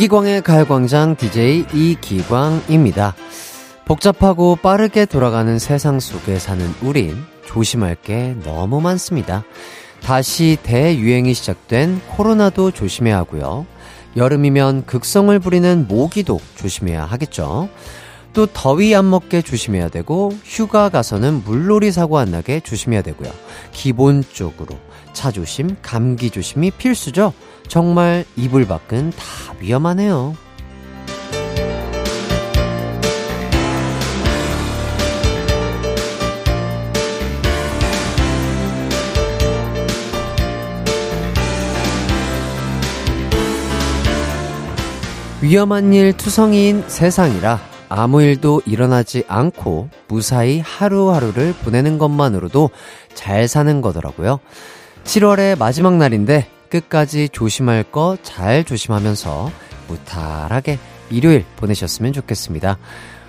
[0.00, 3.14] 이기광의 가요광장 DJ 이기광입니다.
[3.84, 9.44] 복잡하고 빠르게 돌아가는 세상 속에 사는 우린 조심할 게 너무 많습니다.
[10.02, 13.66] 다시 대유행이 시작된 코로나도 조심해야 하고요.
[14.16, 17.68] 여름이면 극성을 부리는 모기도 조심해야 하겠죠.
[18.32, 23.30] 또 더위 안 먹게 조심해야 되고 휴가 가서는 물놀이 사고 안 나게 조심해야 되고요.
[23.72, 24.78] 기본적으로
[25.12, 27.32] 차 조심, 감기 조심이 필수죠.
[27.68, 30.34] 정말 이불 밖은 다 위험하네요.
[45.42, 52.70] 위험한 일 투성이인 세상이라 아무 일도 일어나지 않고 무사히 하루하루를 보내는 것만으로도
[53.14, 54.38] 잘 사는 거더라고요.
[55.04, 59.50] 7월의 마지막 날인데 끝까지 조심할 거 잘 조심하면서
[59.88, 60.78] 무탈하게
[61.10, 62.78] 일요일 보내셨으면 좋겠습니다.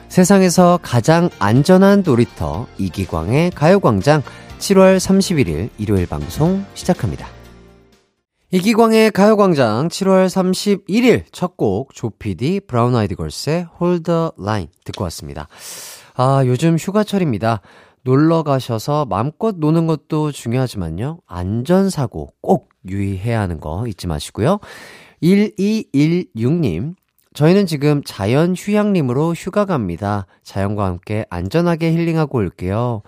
[0.10, 4.22] 세상에서 가장 안전한 놀이터 이기광의 가요광장
[4.60, 7.28] 7월 31일 일요일 방송 시작합니다.
[8.52, 15.48] 이기광의 가요광장 7월 31일 첫 곡 조피디 브라운 아이드 걸스의 Hold the Line 듣고 왔습니다.
[16.16, 17.62] 아, 요즘 휴가철입니다.
[18.04, 21.20] 놀러 가셔서 마음껏 노는 것도 중요하지만요.
[21.28, 24.60] 안전사고 꼭 유의해야 하는 거 잊지 마시고요.
[25.22, 26.96] 1216님,
[27.34, 30.26] 저희는 지금 자연 휴양림으로 휴가 갑니다.
[30.44, 33.04] 자연과 함께 안전하게 힐링하고 올게요.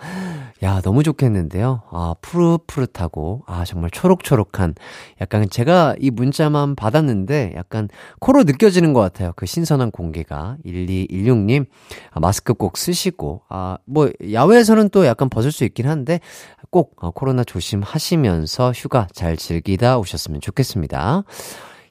[0.63, 1.81] 야, 너무 좋겠는데요.
[1.91, 4.75] 아, 푸릇푸릇하고, 아, 정말 초록초록한,
[5.19, 9.33] 약간 제가 이 문자만 받았는데, 약간 코로 느껴지는 것 같아요.
[9.35, 10.55] 그 신선한 공기가.
[10.65, 11.65] 1216님,
[12.11, 16.21] 아, 마스크 꼭 쓰시고, 아, 뭐, 야외에서는 또 약간 벗을 수 있긴 한데,
[16.69, 21.23] 꼭 어, 코로나 조심하시면서 휴가 잘 즐기다 오셨으면 좋겠습니다.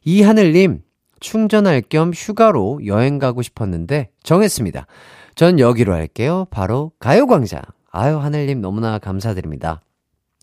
[0.04, 0.82] 이하늘님,
[1.20, 4.86] 충전할 겸 휴가로 여행 가고 싶었는데 정했습니다.
[5.36, 6.46] 전 여기로 할게요.
[6.50, 7.62] 바로 가요광장.
[7.92, 9.82] 아유, 하늘님 너무나 감사드립니다.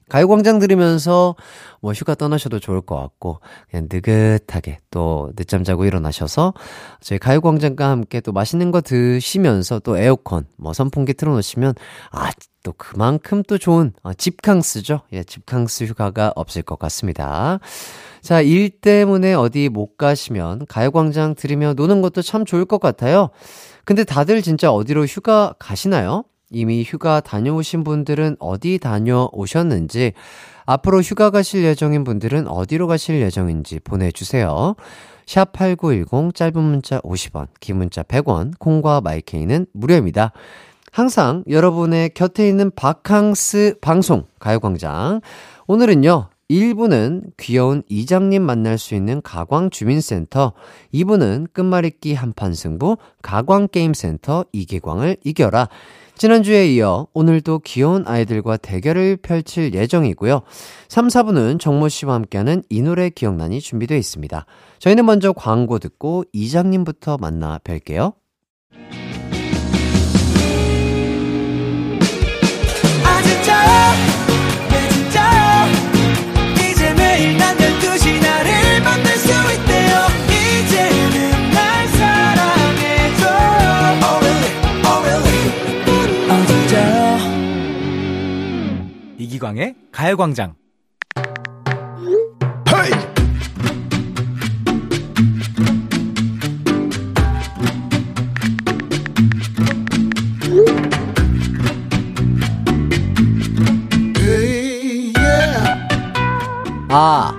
[0.07, 1.35] 가요광장 들으면서
[1.81, 3.39] 뭐 휴가 떠나셔도 좋을 것 같고,
[3.69, 6.53] 그냥 느긋하게 또 늦잠 자고 일어나셔서
[6.99, 11.73] 저희 가요광장과 함께 또 맛있는 거 드시면서 또 에어컨, 뭐 선풍기 틀어놓으시면,
[12.11, 12.29] 아,
[12.61, 15.01] 또 그만큼 또 좋은 어, 집캉스죠.
[15.13, 17.59] 예, 집캉스 휴가가 없을 것 같습니다.
[18.21, 23.29] 자, 일 때문에 어디 못 가시면 가요광장 들으며 노는 것도 참 좋을 것 같아요.
[23.85, 26.25] 근데 다들 진짜 어디로 휴가 가시나요?
[26.51, 30.13] 이미 휴가 다녀오신 분들은 어디 다녀오셨는지,
[30.65, 34.75] 앞으로 휴가 가실 예정인 분들은 어디로 가실 예정인지 보내주세요.
[35.25, 40.31] 샵8910 짧은 문자 50원, 긴 문자 100원, 콩과 마이케이는 무료입니다.
[40.91, 45.21] 항상 여러분의 곁에 있는 바캉스 방송, 가요광장.
[45.67, 50.53] 오늘은요, 1부는 귀여운 이장님 만날 수 있는 가광주민센터,
[50.95, 55.69] 2부는 끝말잇기 한판 승부 가광게임센터 이계광을 이겨라.
[56.19, 60.41] 지난주에 이어 오늘도 귀여운 아이들과 대결을 펼칠 예정이고요.
[60.89, 64.45] 3, 4부는 정모 씨와 함께하는 이 노래 기억나니 준비되어 있습니다.
[64.79, 68.15] 저희는 먼저 광고 듣고 이장님부터 만나 뵐게요.
[73.05, 74.08] 아 진짜
[89.39, 90.55] 이기광의 가요광장.
[106.91, 107.31] 아,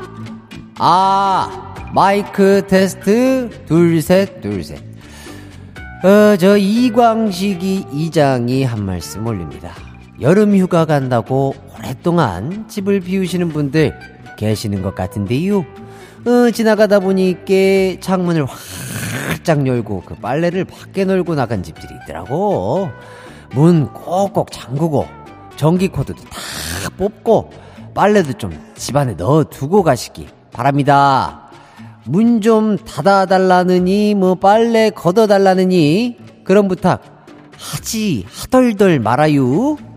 [0.78, 4.78] 아, 마이크 테스트, 둘, 셋, 둘, 셋.
[6.02, 9.74] 어, 저 이광식이 이장이 한 말씀 올립니다.
[10.20, 11.54] 여름 휴가 간다고
[11.90, 13.92] 오랫동안 집을 비우시는 분들
[14.38, 15.58] 계시는 것 같은데요.
[16.24, 17.44] 어, 지나가다 보니까
[18.00, 22.88] 창문을 활짝 열고 그 빨래를 밖에 널고 나간 집들이 있더라고.
[23.54, 25.06] 문 꼭꼭 잠그고
[25.56, 26.38] 전기 코드도 다
[26.96, 27.50] 뽑고
[27.92, 31.50] 빨래도 좀 집안에 넣어두고 가시기 바랍니다.
[32.04, 37.26] 문 좀 닫아달라느니 뭐 빨래 걷어달라느니 그런 부탁
[37.58, 39.89] 하지 하덜덜 말아요.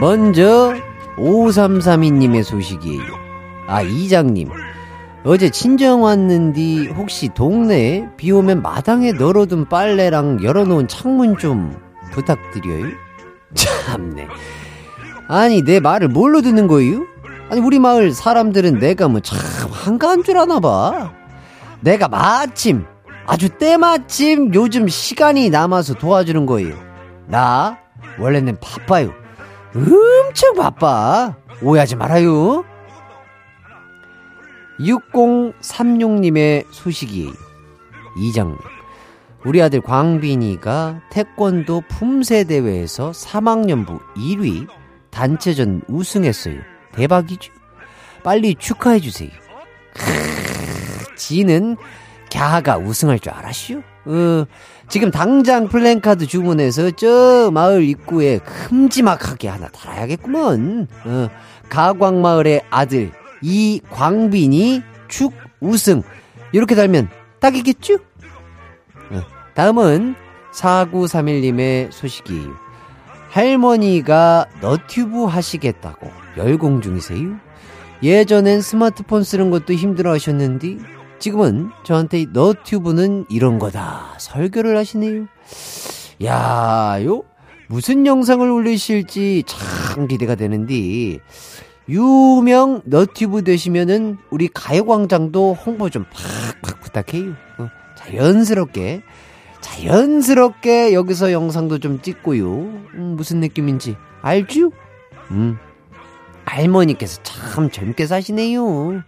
[0.00, 0.74] 먼저
[1.16, 3.02] 5332님의 소식이에요.
[3.66, 4.48] 아 이장님
[5.24, 11.76] 어제 친정 왔는디 혹시 동네에 비 오면 마당에 널어둔 빨래랑 열어놓은 창문 좀
[12.12, 12.86] 부탁드려요.
[13.54, 14.26] 참네.
[15.28, 17.04] 아니, 내 말을 뭘로 듣는 거예요?
[17.50, 19.38] 아니, 우리 마을 사람들은 내가 뭐 참
[19.70, 21.12] 한가한 줄 아나 봐.
[21.80, 22.84] 내가 마침,
[23.26, 26.74] 아주 때마침 요즘 시간이 남아서 도와주는 거예요.
[27.26, 27.78] 나,
[28.18, 29.12] 원래는 바빠요.
[29.74, 31.36] 엄청 바빠.
[31.62, 32.64] 오해하지 말아요.
[34.80, 37.32] 6036님의 소식이에요.
[38.16, 38.56] 이장님.
[39.44, 44.68] 우리 아들 광빈이가 태권도 품새대회에서 3학년부 1위
[45.10, 46.60] 단체전 우승했어요.
[46.92, 47.52] 대박이죠?
[48.22, 49.30] 빨리 축하해주세요.
[51.16, 51.76] 지는
[52.32, 53.82] 갸가 우승할 줄 알았슈?
[54.06, 54.44] 어,
[54.88, 60.88] 지금 당장 플랜카드 주문해서 저 마을 입구에 큼지막하게 하나 달아야겠구먼.
[61.04, 61.28] 어,
[61.68, 63.12] 가광마을의 아들
[63.42, 66.02] 이광빈이 축 우승.
[66.52, 67.08] 이렇게 달면
[67.40, 67.94] 딱이겠죠?
[67.94, 69.22] 어,
[69.54, 70.14] 다음은
[70.52, 72.70] 4931님의 소식이에요.
[73.30, 77.36] 할머니가 너튜브 하시겠다고 열공 중이세요?
[78.02, 80.78] 예전엔 스마트폰 쓰는 것도 힘들어 하셨는데
[81.20, 85.26] 지금은 저한테 너튜브는 이런 거다 설교를 하시네요.
[86.24, 87.22] 야, 요
[87.68, 91.18] 무슨 영상을 올리실지 참 기대가 되는데
[91.88, 96.04] 유명 너튜브 되시면은 우리 가요광장도 홍보 좀
[96.62, 97.32] 팍팍 부탁해요.
[97.58, 99.02] 어, 자연스럽게
[99.60, 102.46] 자연스럽게 여기서 영상도 좀 찍고요.
[102.46, 104.72] 음, 무슨 느낌인지 알죠?
[105.30, 105.58] 음.
[106.44, 109.02] 할머니께서 참 젊게 사시네요.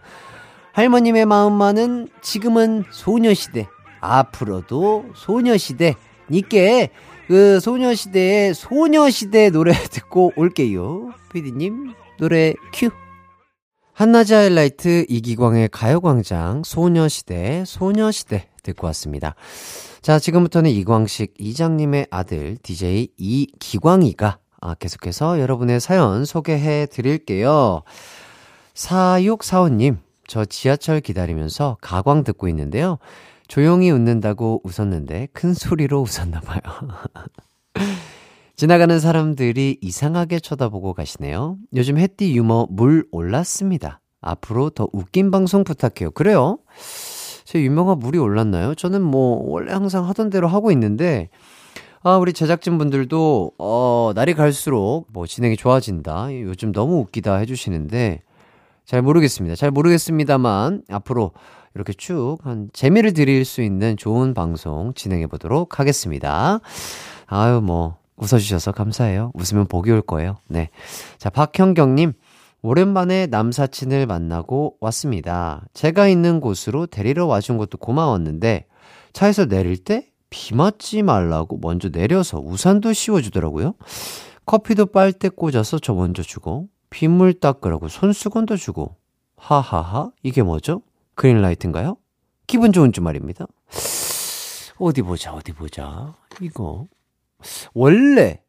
[0.73, 3.69] 할머님의 마음만은 지금은 소녀시대,
[4.01, 5.95] 앞으로도 소녀시대,
[6.31, 6.91] 니께
[7.29, 11.13] 그 소녀시대의 소녀시대 노래 듣고 올게요.
[11.33, 12.91] 피디님, 노래 큐.
[13.93, 19.35] 한낮의 하이라이트 이기광의 가요광장 소녀시대, 소녀시대 듣고 왔습니다.
[20.01, 27.83] 자, 지금부터는 이광식 이장님의 아들 DJ 이기광이가 아, 계속해서 여러분의 사연 소개해 드릴게요.
[28.75, 32.99] 4645님, 저 지하철 기다리면서 가광 듣고 있는데요.
[33.49, 36.61] 조용히 웃는다고 웃었는데 큰 소리로 웃었나봐요.
[38.57, 41.57] 지나가는 사람들이 이상하게 쳐다보고 가시네요.
[41.75, 44.01] 요즘 해띠 유머 물 올랐습니다.
[44.21, 46.13] 앞으로 더 웃긴 방송 부탁해요.
[46.13, 46.59] 그래요?
[47.45, 48.75] 제 유명한 물이 올랐나요?
[48.75, 51.29] 저는 뭐 원래 항상 하던 대로 하고 있는데
[52.05, 56.35] 아, 우리 제작진 분들도 어, 날이 갈수록 뭐 진행이 좋아진다.
[56.41, 58.23] 요즘 너무 웃기다 해 주시는데
[58.85, 59.57] 잘 모르겠습니다.
[59.57, 61.33] 잘 모르겠습니다만 앞으로
[61.75, 66.61] 이렇게 쭉 한 재미를 드릴 수 있는 좋은 방송 진행해 보도록 하겠습니다.
[67.27, 69.33] 아유, 뭐 웃어주셔서 감사해요.
[69.35, 70.37] 웃으면 복이 올 거예요.
[70.49, 70.69] 네.
[71.19, 72.13] 자, 박형경님.
[72.65, 75.65] 오랜만에 남사친을 만나고 왔습니다.
[75.75, 78.67] 제가 있는 곳으로 데리러 와준 것도 고마웠는데,
[79.13, 83.75] 차에서 내릴 때 비 맞지 말라고 먼저 내려서 우산도 씌워주더라고요.
[84.47, 88.97] 커피도 빨대 꽂아서 저 먼저 주고, 빗물 닦으라고 손수건도 주고,
[89.37, 90.83] 하하하, 이게 뭐죠?
[91.15, 91.97] 그린라이트인가요?
[92.47, 93.47] 기분 좋은 주말입니다.
[94.79, 96.15] 어디 보자, 어디 보자.
[96.41, 96.87] 이거.
[97.73, 98.43] 원래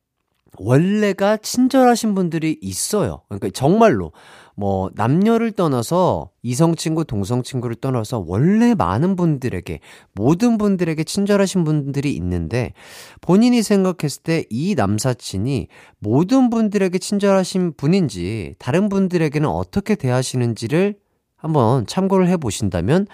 [0.58, 3.22] 원래가 친절하신 분들이 있어요.
[3.28, 4.12] 그러니까 정말로
[4.56, 9.80] 뭐 남녀를 떠나서 이성 친구, 동성 친구를 떠나서 원래 많은 분들에게
[10.14, 12.74] 모든 분들에게 친절하신 분들이 있는데
[13.22, 15.68] 본인이 생각했을 때 이 남사친이
[16.00, 20.96] 모든 분들에게 친절하신 분인지 다른 분들에게는 어떻게 대하시는지를
[21.44, 23.06] 한번 참고를 해 보신다면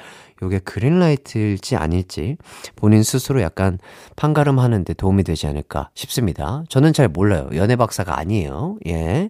[0.41, 2.37] 요게 그린라이트일지 아닐지
[2.75, 3.79] 본인 스스로 약간
[4.15, 6.63] 판가름 하는데 도움이 되지 않을까 싶습니다.
[6.69, 7.49] 저는 잘 몰라요.
[7.55, 8.77] 연애 박사가 아니에요.
[8.87, 9.29] 예.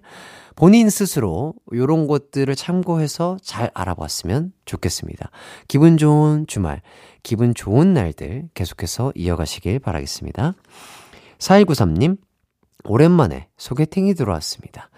[0.56, 5.32] 본인 스스로 요런 것들을 참고해서 잘 알아봤으면 좋겠습니다.
[5.70, 6.82] 기분 좋은 주말,
[7.24, 10.56] 기분 좋은 날들 계속해서 이어가시길 바라겠습니다.
[11.38, 12.18] 4193님,
[12.84, 14.90] 오랜만에 소개팅이 들어왔습니다.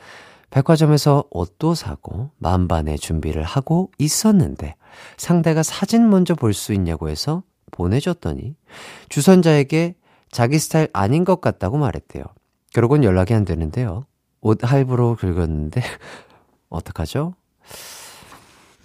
[0.51, 4.75] 백화점에서 옷도 사고 만반의 준비를 하고 있었는데
[5.17, 8.55] 상대가 사진 먼저 볼 수 있냐고 해서 보내줬더니
[9.09, 9.95] 주선자에게
[10.31, 12.23] 자기 스타일 아닌 것 같다고 말했대요.
[12.73, 14.05] 그러곤 연락이 안 되는데요.
[14.41, 15.81] 옷 할부로 긁었는데
[16.69, 17.33] 어떡하죠?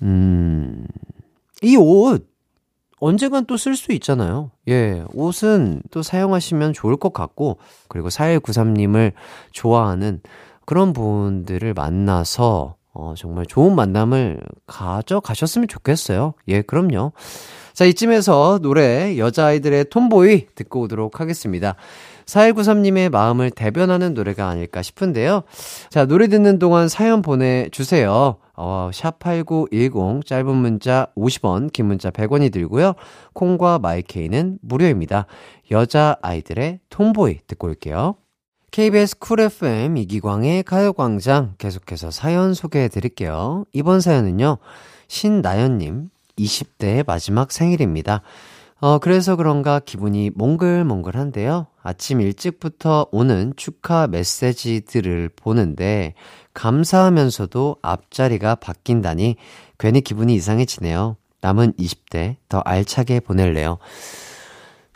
[0.03, 0.87] 음,
[1.63, 2.29] 이 옷
[2.99, 4.51] 언젠간 또 쓸 수 있잖아요.
[4.69, 7.59] 예, 옷은 또 사용하시면 좋을 것 같고,
[7.89, 9.13] 그리고 4193님을
[9.53, 10.21] 좋아하는
[10.67, 16.35] 그런 분들을 만나서 어, 정말 좋은 만남을 가져가셨으면 좋겠어요.
[16.49, 17.13] 예, 그럼요.
[17.75, 21.75] 자, 이쯤에서 노래 여자아이들의 톰보이 듣고 오도록 하겠습니다.
[22.25, 25.43] 4193님의 마음을 대변하는 노래가 아닐까 싶은데요.
[25.91, 28.37] 자, 노래 듣는 동안 사연 보내주세요.
[28.57, 32.95] 어, 샵8910, 짧은 문자 50원, 긴 문자 100원이 들고요.
[33.35, 35.27] 콩과 마이케이는 무료입니다.
[35.71, 38.17] 여자아이들의 TOMBOY 듣고 올게요.
[38.77, 43.65] KBS Cool FM 이기광의 가요광장 계속해서 사연 소개해 드릴게요.
[43.73, 44.59] 이번 사연은요,
[45.09, 48.21] 신나연님, 20대의 마지막 생일입니다.
[48.79, 51.69] 어, 그래서 그런가 기분이 몽글몽글한데요.
[51.83, 56.13] 아침 일찍부터 오는 축하 메시지들을 보는데,
[56.53, 59.37] 감사하면서도 앞자리가 바뀐다니
[59.79, 61.17] 괜히 기분이 이상해지네요.
[61.41, 63.79] 남은 20대 더 알차게 보낼래요.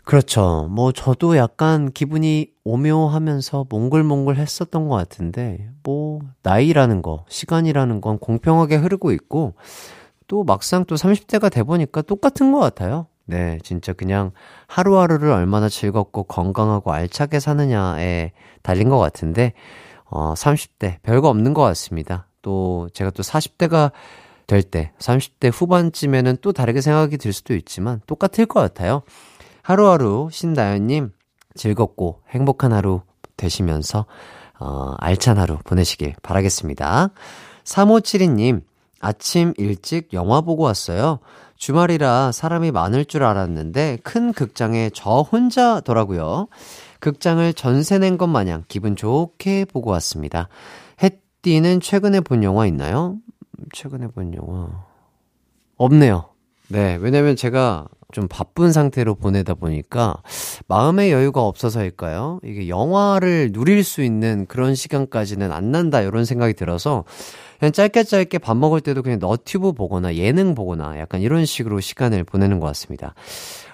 [0.03, 0.67] 그렇죠.
[0.69, 8.77] 뭐 저도 약간 기분이 오묘하면서 몽글몽글 했었던 것 같은데, 뭐, 나이라는 거, 시간이라는 건 공평하게
[8.77, 9.53] 흐르고 있고,
[10.27, 13.07] 또 막상 또 30대가 돼보니까 똑같은 것 같아요.
[13.25, 14.31] 네, 진짜 그냥
[14.67, 18.31] 하루하루를 얼마나 즐겁고 건강하고 알차게 사느냐에
[18.63, 19.53] 달린 것 같은데,
[20.05, 22.27] 어, 30대, 별거 없는 것 같습니다.
[22.41, 23.91] 또, 제가 또 40대가
[24.47, 29.03] 될 때, 30대 후반쯤에는 또 다르게 생각이 들 수도 있지만, 똑같을 것 같아요.
[29.61, 31.11] 하루하루 신다연님
[31.55, 33.01] 즐겁고 행복한 하루
[33.37, 34.05] 되시면서
[34.59, 37.09] 어, 알찬 하루 보내시길 바라겠습니다.
[37.63, 38.61] 3572님,
[38.99, 41.19] 아침 일찍 영화 보고 왔어요.
[41.57, 46.47] 주말이라 사람이 많을 줄 알았는데 큰 극장에 저 혼자더라고요.
[46.99, 50.47] 극장을 전세 낸 것 마냥 기분 좋게 보고 왔습니다.
[51.01, 53.17] 햇띠는 최근에 본 영화 있나요?
[53.73, 54.69] 최근에 본 영화
[55.77, 56.25] 없네요.
[56.67, 60.15] 네, 왜냐면 제가 좀 바쁜 상태로 보내다 보니까
[60.67, 62.39] 마음의 여유가 없어서일까요?
[62.43, 67.03] 이게 영화를 누릴 수 있는 그런 시간까지는 안 난다 이런 생각이 들어서
[67.59, 72.23] 그냥 짧게 짧게 밥 먹을 때도 그냥 너튜브 보거나 예능 보거나 약간 이런 식으로 시간을
[72.23, 73.13] 보내는 것 같습니다.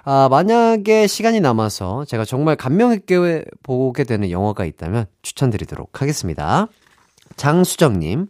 [0.04, 6.68] 아, 만약에 시간이 남아서 제가 정말 감명 있게 보게 되는 영화가 있다면 추천드리도록 하겠습니다.
[7.36, 8.28] 장수정님,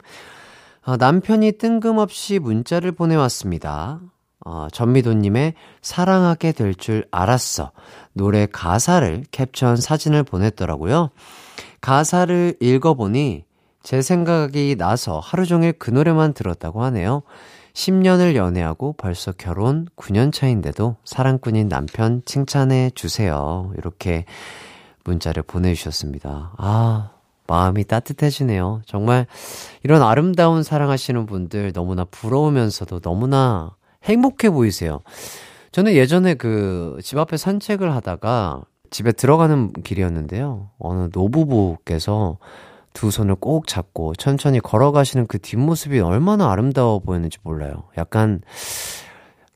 [0.84, 4.00] 아, 남편이 뜬금없이 문자를 보내왔습니다.
[4.48, 7.72] 어, 전미도님의 사랑하게 될 줄 알았어.
[8.13, 11.10] 노래 가사를 캡처한 사진을 보냈더라고요.
[11.82, 13.44] 가사를 읽어보니
[13.84, 17.24] 제 생각이 나서 하루 종일 그 노래만 들었다고 하네요.
[17.74, 23.72] 10년을 연애하고 벌써 결혼 9년 차인데도 사랑꾼인 남편 칭찬해 주세요.
[23.77, 24.25] 이렇게
[25.04, 26.54] 문자를 보내주셨습니다.
[26.58, 27.12] 아,
[27.48, 28.82] 마음이 따뜻해지네요.
[28.86, 29.25] 정말
[29.84, 33.76] 이런 아름다운 사랑하시는 분들 너무나 부러우면서도 너무나
[34.08, 35.02] 행복해 보이세요.
[35.72, 40.72] 저는 예전에 그 집 앞에 산책을 하다가 집에 들어가는 길이었는데요.
[40.80, 42.38] 어느 노부부께서
[42.94, 47.84] 두 손을 꼭 잡고 천천히 걸어가시는 그 뒷모습이 얼마나 아름다워 보였는지 몰라요.
[47.98, 48.42] 약간,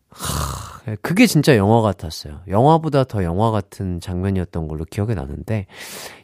[0.09, 2.41] 하, 그게 진짜 영화 같았어요.
[2.47, 5.65] 영화보다 더 영화 같은 장면이었던 걸로 기억이 나는데,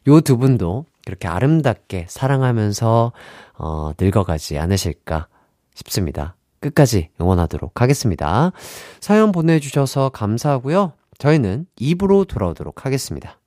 [0.08, 3.14] 요 두 분도 그렇게 아름답게 사랑하면서,
[3.58, 5.28] 어, 늙어가지 않으실까
[5.74, 6.36] 싶습니다.
[6.60, 8.52] 끝까지 응원하도록 하겠습니다.
[9.00, 10.94] 사연 보내주셔서 감사하고요.
[11.18, 13.40] 저희는 입으로 돌아오도록 하겠습니다.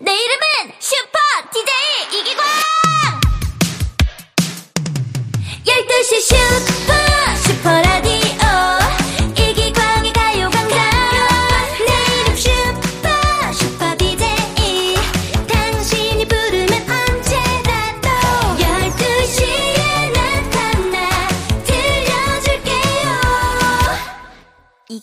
[0.00, 1.18] 내 이름은 슈퍼
[1.52, 2.44] DJ 이기광!
[5.66, 6.85] 12시 슈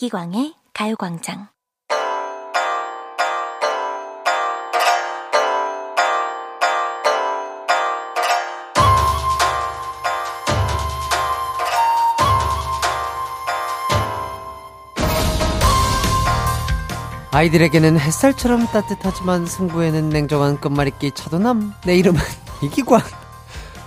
[0.03, 1.47] 이기광의 가요광장
[17.31, 21.73] 아이들에게는 햇살처럼 따뜻하지만 승부에는 냉정한 끝말잇기 차도남.
[21.85, 22.19] 내 이름은
[22.61, 23.22] 이기광.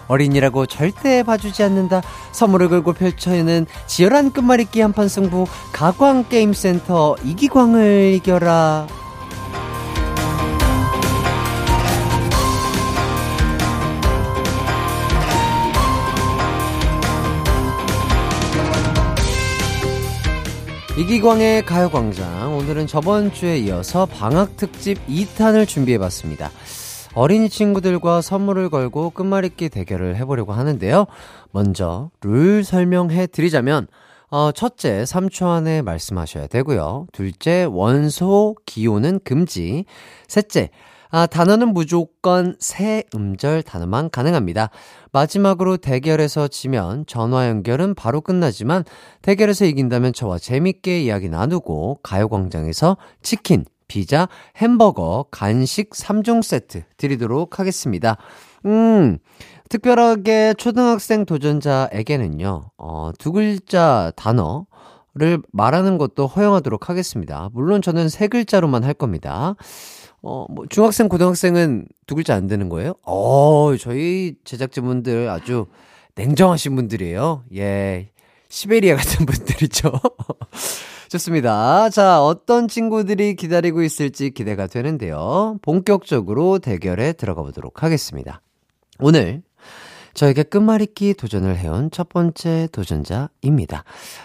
[0.09, 2.03] 어린이라고 절대 봐주지 않는다.
[2.33, 5.47] 선물을 걸고 펼쳐있는 치열한 끝말잇기 한판 승부.
[5.73, 8.87] 가광게임센터 이기광을 이겨라.
[20.99, 22.57] 이기광의 가요광장.
[22.57, 26.51] 오늘은 저번 주에 이어서 방학 특집 2탄을 준비해봤습니다.
[27.17, 31.07] 어린이 친구들과 선물을 걸고 끝말잇기 대결을 해보려고 하는데요.
[31.51, 33.87] 먼저 룰 설명해 드리자면,
[34.29, 37.07] 어, 첫째, 3초 안에 말씀하셔야 되고요.
[37.13, 39.87] 둘째, 원소, 기호는 금지.
[40.29, 40.69] 셋째,
[41.09, 44.69] 아, 단어는 무조건 새 음절 단어만 가능합니다.
[45.11, 48.85] 마지막으로 대결에서 지면 전화 연결은 바로 끝나지만
[49.23, 58.17] 대결에서 이긴다면 저와 재밌게 이야기 나누고 가요광장에서 치킨, 피자, 햄버거, 간식 3종 세트 드리도록 하겠습니다.
[58.65, 59.19] 음,
[59.69, 64.67] 특별하게 초등학생 도전자에게는요, 어, 두 글자 단어
[65.19, 67.49] 를 말하는 것도 허용하도록 하겠습니다.
[67.55, 69.55] 물론 저는 세 글자로만 할 겁니다.
[70.21, 72.93] 어, 뭐, 중학생, 고등학생은 두 글자 안 되는 거예요?
[73.07, 75.69] 어, 저희 제작진분들 아주
[76.17, 77.45] 냉정하신 분들이에요.
[77.55, 78.11] 예.
[78.51, 79.91] 시베리아 같은 분들이죠.
[81.09, 81.89] 좋습니다.
[81.91, 85.59] 자, 어떤 친구들이 기다리고 있을지 기대가 되는데요.
[85.63, 88.41] 본격적으로 대결에 들어가 보도록 하겠습니다.
[88.99, 89.43] 오늘
[90.15, 93.85] 저에게 끝말잇기 도전을 해온 첫 번째 도전자입니다.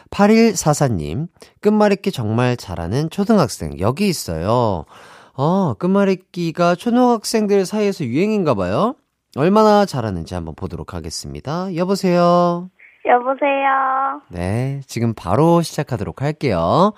[0.09, 1.27] 8144님,
[1.59, 4.85] 끝말잇기 정말 잘하는 초등학생, 여기 있어요.
[5.33, 8.95] 어, 끝말잇기가 초등학생들 사이에서 유행인가 봐요.
[9.35, 11.73] 얼마나 잘하는지 한번 보도록 하겠습니다.
[11.75, 12.69] 여보세요?
[13.05, 14.21] 여보세요.
[14.29, 16.93] 네, 지금 바로 시작하도록 할게요.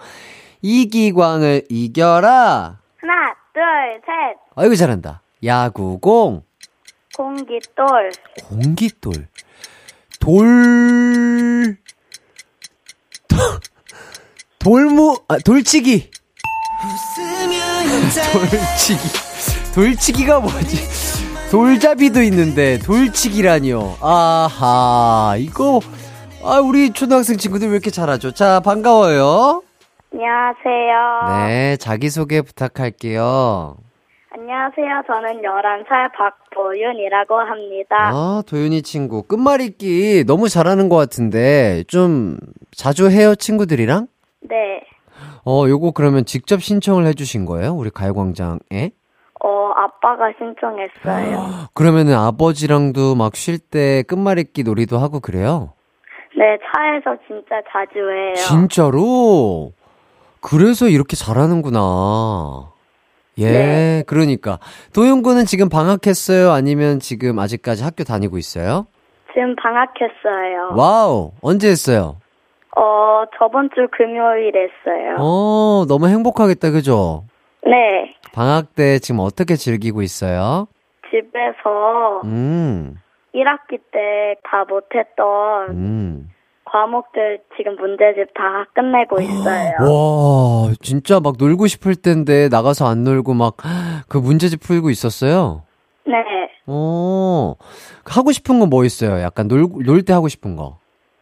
[0.62, 2.80] 이기광을 이겨라!
[2.98, 3.62] 하나, 둘,
[4.06, 4.38] 셋.
[4.56, 5.22] 아이고, 잘한다.
[5.44, 6.44] 야구공,
[7.16, 8.12] 공깃돌.
[8.48, 9.28] 공깃돌,
[10.20, 11.78] 돌,
[13.28, 13.62] 돌,
[14.60, 16.12] 돌무, 아, 돌치기!
[18.34, 19.74] 돌치기.
[19.74, 21.23] 돌치기가 뭐지?
[21.54, 23.98] 돌잡이도 있는데, 돌치기라니요.
[24.02, 25.82] 아하, 이거,
[26.44, 28.32] 아, 우리 초등학생 친구들 왜 이렇게 잘하죠?
[28.32, 29.62] 자, 반가워요.
[30.12, 31.46] 안녕하세요.
[31.48, 33.78] 네, 자기 소개 부탁할게요.
[34.32, 35.04] 안녕하세요.
[35.06, 38.10] 저는 11살 박보윤이라고 합니다.
[38.12, 39.22] 아, 도윤이 친구.
[39.22, 42.36] 끝말잇기 너무 잘하는 것 같은데, 좀
[42.76, 44.08] 자주 해요, 친구들이랑?
[44.50, 44.82] 네.
[45.46, 47.74] 어, 요거 그러면 직접 신청을 해주신 거예요?
[47.76, 48.92] 우리 가요광장에?
[49.46, 51.68] 어, 아빠가 신청했어요.
[51.74, 55.74] 그러면은 아버지랑도 막 쉴 때 끝말잇기 놀이도 하고 그래요?
[56.38, 58.34] 네, 차에서 진짜 자주 해요.
[58.36, 59.72] 진짜로?
[60.42, 62.72] 그래서 이렇게 잘하는구나.
[63.38, 64.04] 예, 네.
[64.08, 64.60] 그러니까.
[64.94, 66.52] 도윤군은 지금 방학했어요?
[66.52, 68.88] 아니면 지금 아직까지 학교 다니고 있어요?
[69.34, 70.76] 지금 방학했어요.
[70.78, 72.18] 와우, 언제 했어요?
[72.78, 75.18] 어, 저번 주 금요일 했어요.
[75.20, 77.26] 어, 너무 행복하겠다, 그죠?
[77.66, 78.16] 네.
[78.34, 80.68] 방학 때 지금 어떻게 즐기고 있어요?
[81.10, 82.96] 집에서 음,
[83.36, 86.30] 1학기 때 다 못했던 음.
[86.66, 89.72] 과목들 지금 문제집 다 끝내고 있어요.
[89.80, 93.54] 와, 진짜 막 놀고 싶을 텐데 나가서 안 놀고 막
[94.10, 95.64] 그 문제집 풀고 있었어요?
[96.06, 96.14] 네.
[96.66, 97.54] 어,
[98.06, 99.22] 하고 싶은 거뭐 있어요?
[99.22, 100.78] 약간 놀, 놀 때 하고 싶은 거.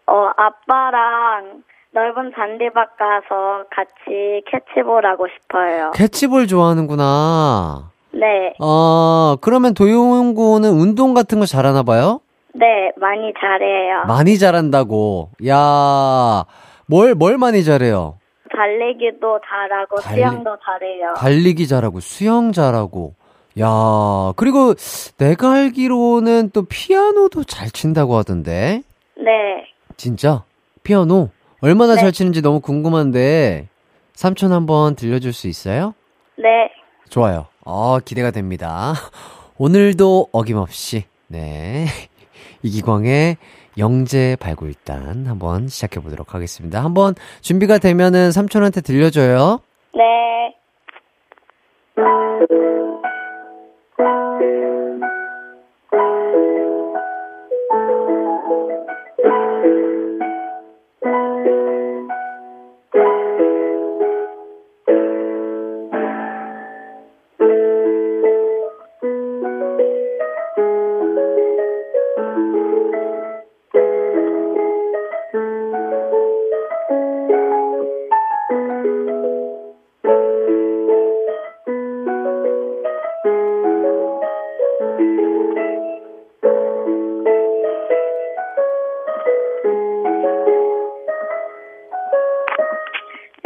[0.08, 1.64] 어, 아빠랑
[1.94, 5.92] 넓은 잔디밭 가서 같이 캐치볼 하고 싶어요.
[5.94, 7.92] 캐치볼 좋아하는구나.
[8.14, 8.54] 네.
[8.60, 12.22] 어, 그러면 도용 군은 운동 같은 거 잘하나 봐요?
[12.54, 14.06] 네, 많이 잘해요.
[14.08, 15.30] 많이 잘한다고.
[15.48, 16.46] 야,
[16.88, 18.18] 뭘, 뭘 많이 잘해요?
[18.56, 21.14] 달리기도 잘하고 달리- 수영도 잘해요.
[21.18, 23.14] 달리기 잘하고, 수영 잘하고.
[23.60, 23.68] 야,
[24.38, 24.74] 그리고
[25.18, 28.82] 내가 알기로는 또 피아노도 잘 친다고 하던데.
[29.18, 29.66] 네.
[29.98, 30.44] 진짜?
[30.84, 31.30] 피아노?
[31.62, 32.02] 얼마나 네.
[32.02, 33.68] 잘 치는지 너무 궁금한데,
[34.14, 35.94] 삼촌 한번 들려줄 수 있어요?
[36.38, 36.72] 네.
[37.10, 37.48] 좋아요.
[37.64, 38.94] 어, 기대가 됩니다.
[39.58, 41.86] 오늘도 어김없이, 네.
[42.64, 43.38] 이기광의
[43.78, 46.84] 영재 발굴단 한번 시작해 보도록 하겠습니다.
[46.84, 49.60] 한번 준비가 되면은 삼촌한테 들려줘요.
[49.94, 50.02] 네.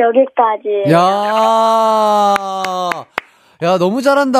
[0.06, 0.92] 여기까지.
[0.92, 1.06] 야
[3.64, 4.40] 야, 너무 잘한다.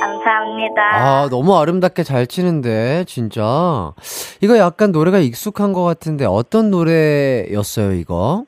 [0.00, 0.82] 감사합니다.
[0.92, 3.92] 아, 너무 아름답게 잘 치는데, 진짜.
[4.40, 8.44] 이거 약간 노래가 익숙한 것 같은데, 어떤 노래였어요, 이거?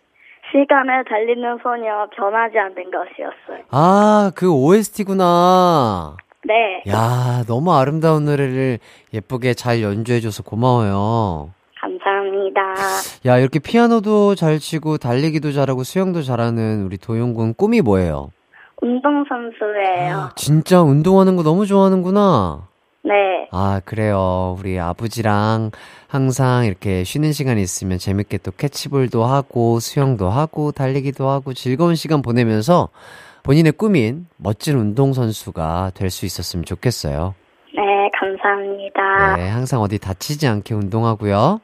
[0.51, 3.65] 시간을 달리는 소녀 변하지 않는 것이었어요.
[3.71, 6.17] 아, 그 OST구나.
[6.47, 6.83] 네.
[6.91, 8.79] 야, 너무 아름다운 노래를
[9.13, 11.51] 예쁘게 잘 연주해줘서 고마워요.
[12.55, 12.75] 감사합니다.
[13.27, 18.31] 야, 이렇게 피아노도 잘 치고, 달리기도 잘하고, 수영도 잘하는 우리 도용군 꿈이 뭐예요?
[18.81, 20.31] 운동선수예요.
[20.37, 22.69] 진짜 운동하는 거 너무 좋아하는구나.
[23.05, 23.13] 네.
[23.51, 24.57] 아, 그래요.
[24.59, 25.71] 우리 아버지랑
[26.07, 32.23] 항상 이렇게 쉬는 시간 있으면 재밌게 또 캐치볼도 하고, 수영도 하고, 달리기도 하고, 즐거운 시간
[32.23, 32.89] 보내면서
[33.43, 37.35] 본인의 꿈인 멋진 운동선수가 될 수 있었으면 좋겠어요.
[37.75, 37.83] 네,
[38.19, 39.37] 감사합니다.
[39.37, 41.61] 네, 항상 어디 다치지 않게 운동하고요.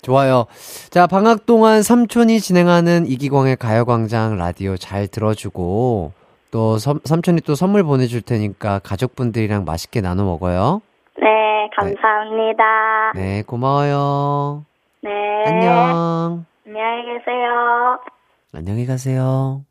[0.00, 0.06] 네.
[0.06, 0.46] 좋아요.
[0.90, 6.12] 자, 방학 동안 삼촌이 진행하는 이기광의 가요광장 라디오 잘 들어주고,
[6.50, 10.80] 또 삼, 삼촌이 또 선물 보내줄 테니까 가족분들이랑 맛있게 나눠 먹어요.
[11.20, 11.26] 네,
[11.76, 13.12] 감사합니다.
[13.14, 14.64] 네, 고마워요.
[15.02, 15.10] 네.
[15.46, 16.46] 안녕.
[16.66, 17.98] 안녕히 계세요.
[18.54, 19.64] 안녕히 가세요.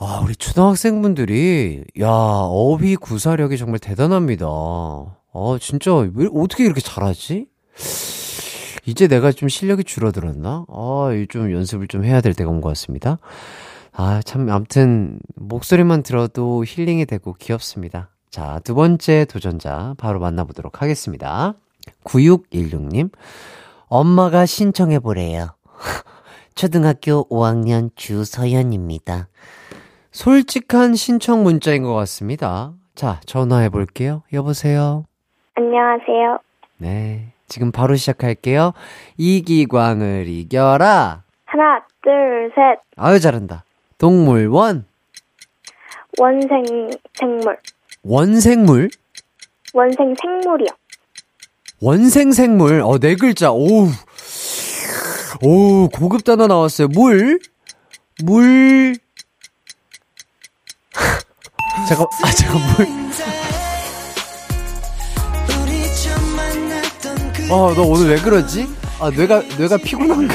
[0.00, 4.46] 아, 우리 초등학생분들이, 야, 어휘 구사력이 정말 대단합니다.
[4.46, 7.46] 아, 진짜, 왜, 어떻게 이렇게 잘하지?
[8.86, 10.66] 이제 내가 좀 실력이 줄어들었나?
[10.68, 13.18] 아, 이좀 연습을 좀 해야 될 때가 온 것 같습니다.
[13.92, 18.10] 아, 참, 암튼, 목소리만 들어도 힐링이 되고 귀엽습니다.
[18.30, 21.54] 자, 두 번째 도전자, 바로 만나보도록 하겠습니다.
[22.04, 23.10] 9616님,
[23.86, 25.54] 엄마가 신청해보래요.
[26.54, 29.28] 초등학교 5학년 주서연입니다.
[30.10, 32.72] 솔직한 신청 문자인 것 같습니다.
[32.94, 34.22] 자, 전화해 볼게요.
[34.32, 35.04] 여보세요?
[35.56, 36.38] 안녕하세요.
[36.78, 37.33] 네.
[37.48, 38.72] 지금 바로 시작할게요.
[39.16, 41.22] 이기광을 이겨라.
[41.44, 42.80] 하나, 둘, 셋.
[42.96, 43.64] 아유, 잘한다.
[43.98, 44.86] 동물원,
[46.18, 46.64] 원생
[47.14, 47.58] 생물.
[48.02, 48.90] 원생물,
[49.72, 50.68] 원생 생물이요.
[51.80, 52.80] 원생 생물.
[52.80, 53.50] 어, 네 글자.
[53.52, 53.88] 오우.
[55.42, 56.88] 오, 고급 단어 나왔어요.
[56.88, 57.40] 물,
[58.22, 58.94] 물.
[61.88, 63.43] 잠깐, 아, 잠깐, 물.
[67.50, 68.66] 어, 너 오늘 왜 그러지?
[69.00, 70.34] 아, 뇌가, 뇌가 피곤한가?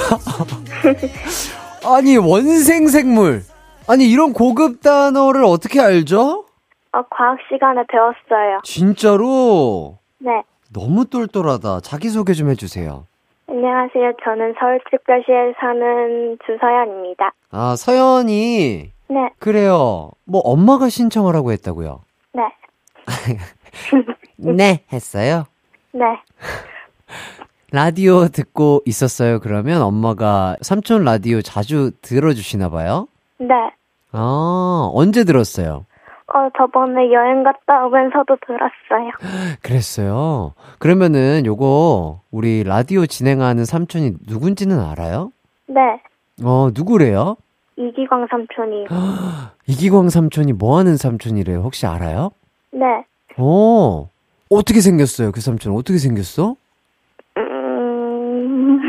[1.95, 3.41] 아니, 원생생물.
[3.87, 6.45] 아니, 이런 고급 단어를 어떻게 알죠?
[6.91, 8.59] 어, 과학 시간에 배웠어요.
[8.63, 9.97] 진짜로?
[10.19, 10.43] 네.
[10.71, 11.81] 너무 똘똘하다.
[11.81, 13.05] 자기소개 좀 해주세요.
[13.49, 14.13] 안녕하세요.
[14.23, 17.31] 저는 서울특별시에 사는 주서연입니다.
[17.51, 18.91] 아, 서연이.
[19.09, 20.11] 네, 그래요.
[20.25, 22.01] 뭐, 엄마가 신청하라고 했다고요?
[22.33, 22.43] 네,
[24.37, 24.83] 네.
[24.93, 25.45] 했어요?
[25.91, 26.03] 네.
[27.71, 29.81] 라디오 듣고 있었어요, 그러면?
[29.81, 33.07] 엄마가 삼촌 라디오 자주 들어주시나 봐요?
[33.37, 33.47] 네.
[34.11, 35.85] 아, 언제 들었어요?
[36.33, 39.11] 어, 저번에 여행 갔다 오면서도 들었어요.
[39.61, 40.53] 그랬어요.
[40.79, 45.31] 그러면은 요거 우리 라디오 진행하는 삼촌이 누군지는 알아요?
[45.67, 45.81] 네.
[46.43, 47.35] 어, 누구래요?
[47.77, 48.85] 이기광 삼촌이.
[49.67, 51.59] 이기광 삼촌이 뭐 하는 삼촌이래요?
[51.61, 52.31] 혹시 알아요?
[52.71, 52.85] 네.
[53.37, 54.09] 어,
[54.49, 55.31] 어떻게 생겼어요?
[55.31, 56.55] 그 삼촌 어떻게 생겼어?
[57.37, 58.79] 음,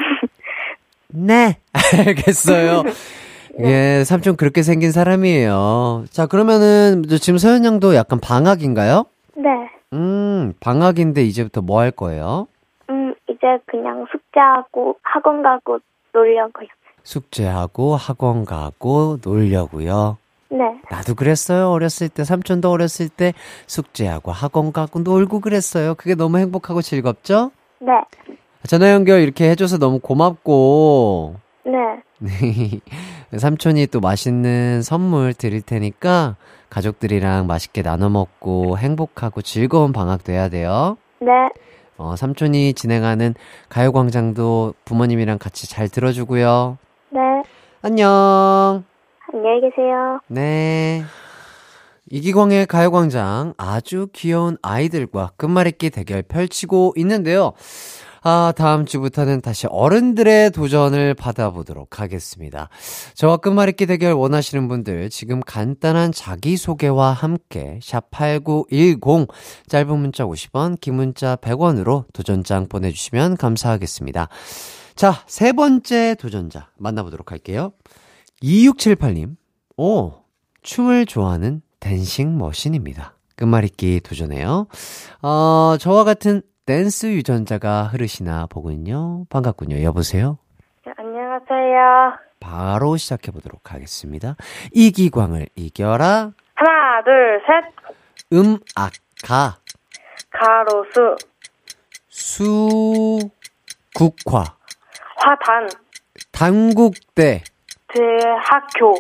[1.12, 1.58] 네.
[2.06, 2.84] 알겠어요.
[3.60, 6.04] 예, 삼촌 그렇게 생긴 사람이에요.
[6.10, 9.04] 자, 그러면은 지금 서현 양도 약간 방학인가요?
[9.36, 9.48] 네.
[9.92, 12.46] 음, 방학인데 이제부터 뭐 할 거예요?
[12.90, 15.78] 음, 이제 그냥 숙제하고 학원 가고
[16.14, 16.68] 놀려고요.
[17.02, 20.16] 숙제하고 학원 가고 놀려고요.
[20.50, 20.58] 네.
[20.90, 21.70] 나도 그랬어요.
[21.70, 23.32] 어렸을 때 삼촌도 어렸을 때
[23.66, 25.94] 숙제하고 학원 가고 놀고 그랬어요.
[25.96, 27.50] 그게 너무 행복하고 즐겁죠?
[27.80, 27.92] 네.
[28.66, 31.80] 전화 연결 이렇게 해줘서 너무 고맙고 네.
[33.36, 36.36] 삼촌이 또 맛있는 선물 드릴 테니까
[36.68, 40.96] 가족들이랑 맛있게 나눠 먹고 행복하고 즐거운 방학 돼야 돼요.
[41.20, 41.28] 네.
[41.96, 43.34] 어, 삼촌이 진행하는
[43.68, 46.78] 가요광장도 부모님이랑 같이 잘 들어주고요.
[47.10, 47.20] 네.
[47.82, 48.84] 안녕.
[49.32, 50.20] 안녕히 계세요.
[50.28, 51.02] 네.
[52.10, 57.52] 이기광의 가요광장 아주 귀여운 아이들과 끝말잇기 대결 펼치고 있는데요.
[58.22, 62.68] 아, 다음 주부터는 다시 어른들의 도전을 받아보도록 하겠습니다.
[63.14, 69.28] 저와 끝말잇기 대결 원하시는 분들 지금 간단한 자기소개와 함께 샵8910
[69.68, 74.28] 짧은 문자 50원, 긴 문자 100원으로 도전장 보내주시면 감사하겠습니다.
[74.96, 77.72] 자, 세 번째 도전자 만나보도록 할게요.
[78.42, 79.36] 2678님,
[79.78, 80.12] 오,
[80.62, 83.14] 춤을 좋아하는 댄싱 머신입니다.
[83.36, 84.66] 끝말잇기 도전해요.
[85.22, 89.24] 어, 저와 같은 댄스 유전자가 흐르시나 보군요.
[89.28, 89.82] 반갑군요.
[89.82, 90.38] 여보세요?
[90.86, 92.16] 네, 안녕하세요.
[92.38, 94.36] 바로 시작해 보도록 하겠습니다.
[94.72, 96.30] 이기광을 이겨라.
[96.54, 97.64] 하나, 둘, 셋.
[98.32, 98.92] 음악
[99.24, 99.58] 가,
[100.30, 101.16] 가로수,
[102.08, 103.18] 수
[103.92, 104.44] 국화,
[105.16, 105.68] 화단,
[106.30, 107.42] 당국대,
[107.88, 108.94] 대학교,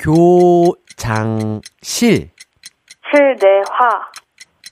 [0.00, 1.62] 교장실,
[3.08, 4.10] 실내화,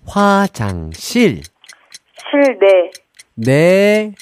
[0.08, 1.42] 화장실,
[2.30, 2.90] 실내,
[3.34, 4.14] 내무실.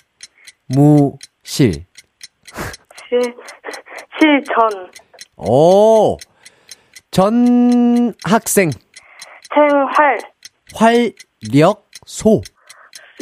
[3.09, 3.21] 실,
[4.19, 4.91] 실전,
[5.37, 6.17] 오,
[7.11, 8.71] 전 학생.
[9.53, 10.19] 생활,
[10.75, 12.41] 활력소.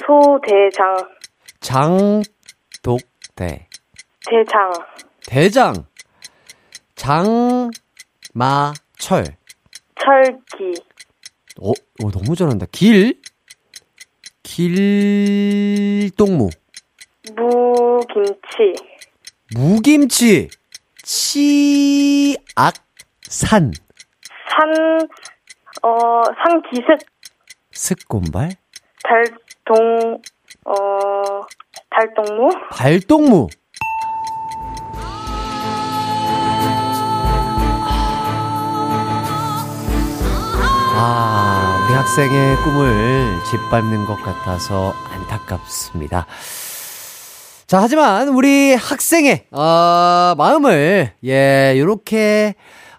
[0.06, 0.96] 소대장,
[1.60, 3.68] 장독대.
[4.26, 4.72] 대장,
[5.26, 5.86] 대장.
[6.94, 7.72] 장마철.
[10.00, 10.74] 철기,
[11.60, 12.66] 어, 어, 너무 잘한다.
[12.72, 13.20] 길.
[14.48, 16.48] 길동무.
[17.36, 18.74] 무김치,
[19.54, 20.48] 무김치.
[21.04, 22.40] 치악산.
[23.30, 23.46] 산,
[25.82, 26.98] 어, 산기슭,
[27.72, 28.52] 습곤발.
[29.04, 30.22] 달동,
[30.64, 30.72] 어,
[31.90, 33.48] 달동무, 발동무.
[41.00, 41.47] 아,
[41.88, 46.26] 우리 학생의 꿈을 짓밟는 것 같아서 안타깝습니다.
[47.66, 52.56] 자, 하지만 우리 학생의, 어, 마음을, 예, 요렇게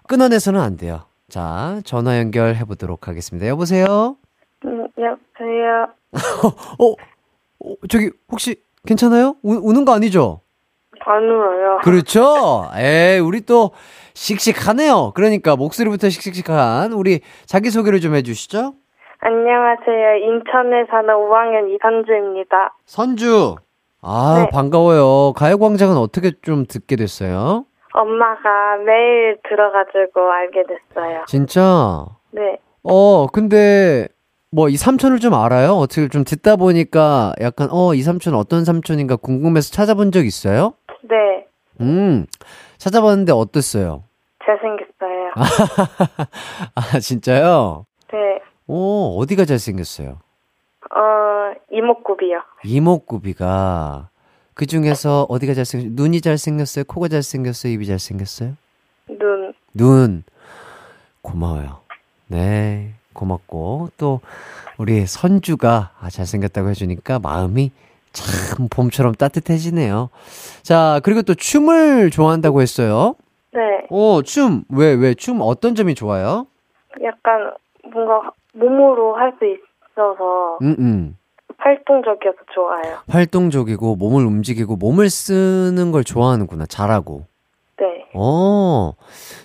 [0.08, 1.04] 끊어내서는 안 돼요.
[1.28, 3.46] 자, 전화 연결해 보도록 하겠습니다.
[3.46, 4.16] 여보세요?
[4.64, 5.86] 음, 여보세요.
[6.80, 6.90] 어,
[7.60, 9.36] 어, 저기, 혹시 괜찮아요?
[9.42, 10.40] 우, 우는 거 아니죠?
[11.06, 11.78] 안 울어요.
[11.82, 12.68] 그렇죠.
[12.76, 13.70] 에 우리 또
[14.14, 15.12] 씩씩하네요.
[15.14, 18.74] 그러니까 목소리부터 씩씩한 우리 자기소개를 좀 해주시죠.
[19.22, 20.14] 안녕하세요.
[20.24, 22.74] 인천에 사는 5학년 이선주입니다.
[22.86, 23.56] 선주.
[24.02, 24.50] 아, 네.
[24.50, 25.34] 반가워요.
[25.34, 27.66] 가요광장은 어떻게 좀 듣게 됐어요?
[27.92, 31.24] 엄마가 매일 들어가지고 알게 됐어요.
[31.26, 32.06] 진짜?
[32.30, 32.58] 네.
[32.82, 34.08] 어, 근데,
[34.50, 35.72] 뭐, 이 삼촌을 좀 알아요?
[35.72, 40.72] 어떻게 좀 듣다 보니까 약간, 어, 이 삼촌 어떤 삼촌인가 궁금해서 찾아본 적 있어요?
[41.02, 41.46] 네.
[41.80, 42.26] 음,
[42.78, 44.04] 찾아봤는데 어땠어요?
[44.44, 45.32] 잘생겼어요.
[46.74, 47.86] 아, 진짜요?
[48.12, 48.40] 네.
[48.66, 50.10] 오, 어디가 잘생겼어요?
[50.10, 52.40] 어, 이목구비요.
[52.64, 54.08] 이목구비가
[54.54, 55.92] 그 중에서 어디가 잘생겼어요?
[55.94, 56.84] 눈이 잘생겼어요?
[56.84, 57.72] 코가 잘생겼어요?
[57.72, 58.54] 입이 잘생겼어요?
[59.08, 59.54] 눈.
[59.72, 60.22] 눈.
[61.22, 61.80] 고마워요.
[62.26, 64.20] 네, 고맙고 또
[64.78, 67.70] 우리 선주가 아, 잘생겼다고 해주니까 마음이
[68.12, 70.10] 참 봄처럼 따뜻해지네요.
[70.62, 73.14] 자, 그리고 또 춤을 좋아한다고 했어요.
[73.52, 73.60] 네.
[73.90, 74.64] 어, 춤.
[74.68, 76.46] 왜, 왜, 춤 어떤 점이 좋아요?
[77.02, 77.52] 약간
[77.92, 81.16] 뭔가 몸으로 할 수 있어서 음, 음.
[81.58, 82.98] 활동적이어서 좋아요.
[83.08, 86.66] 활동적이고 몸을 움직이고 몸을 쓰는 걸 좋아하는구나.
[86.66, 87.26] 잘하고.
[87.78, 88.04] 네.
[88.14, 88.92] 어,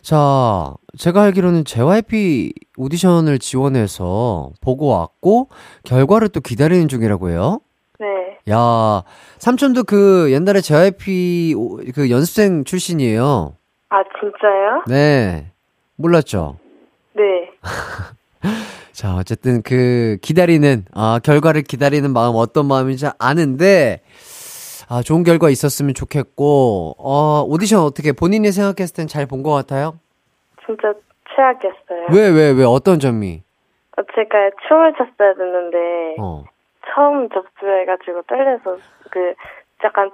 [0.01, 5.49] 자, 제가 알기로는 JYP 오디션을 지원해서 보고 왔고,
[5.83, 7.59] 결과를 또 기다리는 중이라고 해요.
[7.99, 8.37] 네.
[8.51, 9.03] 야,
[9.39, 13.55] 삼촌도 그 옛날에 JYP 오- 그 연습생 출신이에요.
[13.89, 14.83] 아, 진짜요?
[14.87, 15.51] 네.
[15.95, 16.57] 몰랐죠?
[17.13, 17.49] 네.
[18.91, 24.01] 자, 어쨌든 그 기다리는, 아, 결과를 기다리는 마음 어떤 마음인지 아는데,
[24.87, 29.99] 아, 좋은 결과 있었으면 좋겠고, 어, 오디션 어떻게 본인이 생각했을 땐 잘 본 것 같아요?
[30.65, 30.93] 진짜
[31.35, 32.07] 최악이었어요.
[32.11, 33.41] 왜, 왜, 왜, 어떤 점이?
[33.97, 35.77] 어, 제가 춤을 췄어야 됐는데
[36.19, 36.43] 어.
[36.93, 38.77] 처음 접수해가지고 떨려서
[39.11, 39.33] 그
[39.83, 40.11] 약간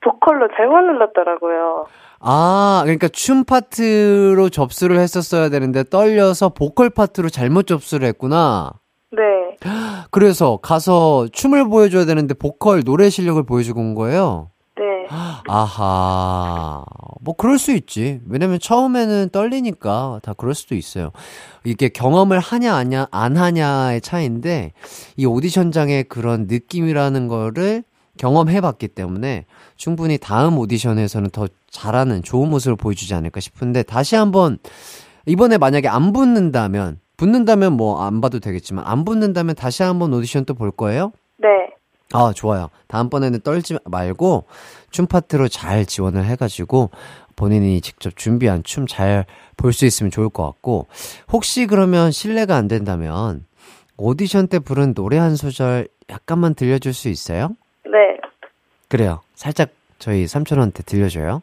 [0.00, 1.86] 보컬로 잘못 눌렀더라고요.
[2.20, 8.72] 아, 그러니까 춤 파트로 접수를 했었어야 되는데 떨려서 보컬 파트로 잘못 접수를 했구나.
[9.10, 9.56] 네.
[10.10, 14.51] 그래서 가서 춤을 보여줘야 되는데 보컬 노래 실력을 보여주고 온 거예요.
[14.76, 15.06] 네.
[15.48, 16.84] 아하.
[17.20, 18.20] 뭐 그럴 수 있지.
[18.28, 21.10] 왜냐면 처음에는 떨리니까 다 그럴 수도 있어요.
[21.64, 24.72] 이게 경험을 하냐 아냐 안 하냐의 차이인데
[25.16, 27.84] 이 오디션장의 그런 느낌이라는 거를
[28.18, 34.58] 경험해 봤기 때문에 충분히 다음 오디션에서는 더 잘하는 좋은 모습을 보여주지 않을까 싶은데 다시 한번
[35.26, 40.54] 이번에 만약에 안 붙는다면 붙는다면 뭐 안 봐도 되겠지만 안 붙는다면 다시 한번 오디션 또
[40.54, 41.12] 볼 거예요?
[41.38, 41.48] 네.
[42.12, 42.68] 아, 좋아요.
[42.88, 44.44] 다음번에는 떨지 말고
[44.90, 46.90] 춤 파트로 잘 지원을 해가지고
[47.36, 49.24] 본인이 직접 준비한 춤 잘
[49.56, 50.86] 볼 수 있으면 좋을 것 같고
[51.32, 53.44] 혹시 그러면 실례가 안 된다면
[53.96, 57.50] 오디션 때 부른 노래 한 소절 약간만 들려줄 수 있어요?
[57.84, 57.92] 네.
[58.88, 59.20] 그래요.
[59.34, 61.42] 살짝 저희 삼촌한테 들려줘요.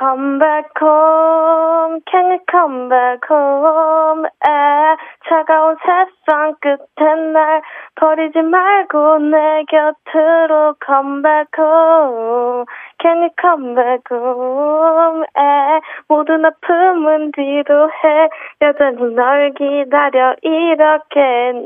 [0.00, 4.24] Come back home, can you come back home?
[4.24, 4.96] 에,
[5.28, 7.60] 차가운 세상 끝에 날
[7.96, 12.64] 버리지 말고 내 곁으로 come back home,
[13.00, 15.24] can you come back home?
[15.24, 18.28] 에, 모든 아픔은 뒤로 해,
[18.62, 21.20] 여전히 널 기다려 이렇게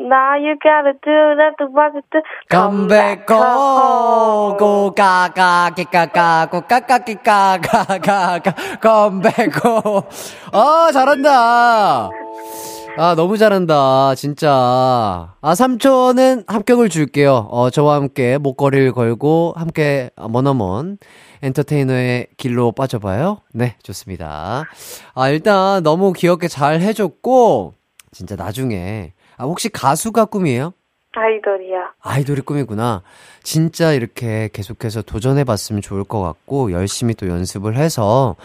[0.09, 2.20] Now you gotta do that, what do
[2.51, 7.99] Come back home, 고, 가, 가, 기, 가, 가, 고, 까, 까, 기, 가, 가,
[7.99, 10.03] 가, 가, come back home.
[10.53, 12.23] 아, 잘한다.
[12.96, 14.14] 아, 너무 잘한다.
[14.14, 15.35] 진짜.
[15.40, 17.48] 아, 삼촌은 합격을 줄게요.
[17.50, 20.98] 어, 저와 함께 목걸이를 걸고 함께 머나먼
[21.42, 23.40] 엔터테이너의 길로 빠져봐요.
[23.52, 24.64] 네, 좋습니다.
[25.14, 27.74] 아, 일단 너무 귀엽게 잘 해줬고,
[28.12, 29.12] 진짜 나중에.
[29.37, 30.72] 아, 혹시 가수가 꿈이에요?
[31.14, 31.92] 아이돌이야.
[32.03, 33.03] 아이돌이 꿈이구나.
[33.42, 38.37] 진짜 이렇게 계속해서 도전해봤으면 좋을 것 같고, 열심히 또 연습을 해서,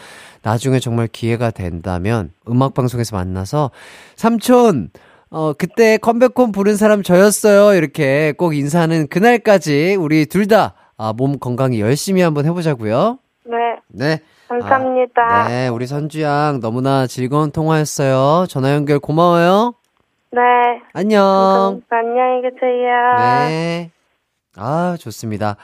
[0.43, 3.71] 나중에 정말 기회가 된다면, 음악방송에서 만나서,
[4.15, 4.91] 삼촌,
[5.31, 7.77] 어, 그때 컴백홈 부른 사람 저였어요.
[7.77, 13.57] 이렇게 꼭 인사하는 그날까지 우리 둘 다, 아, 몸 건강히 열심히 한번 해보자고요 네.
[13.87, 14.19] 네.
[14.47, 15.21] 감사합니다.
[15.21, 18.47] 아, 네, 우리 선주양 너무나 즐거운 통화였어요.
[18.47, 19.75] 전화 연결 고마워요.
[20.31, 20.39] 네.
[20.93, 21.23] 안녕.
[21.23, 21.95] 감사합니다.
[21.95, 23.47] 안녕히 계세요.
[23.49, 23.91] 네.
[24.55, 25.55] 아, 좋습니다.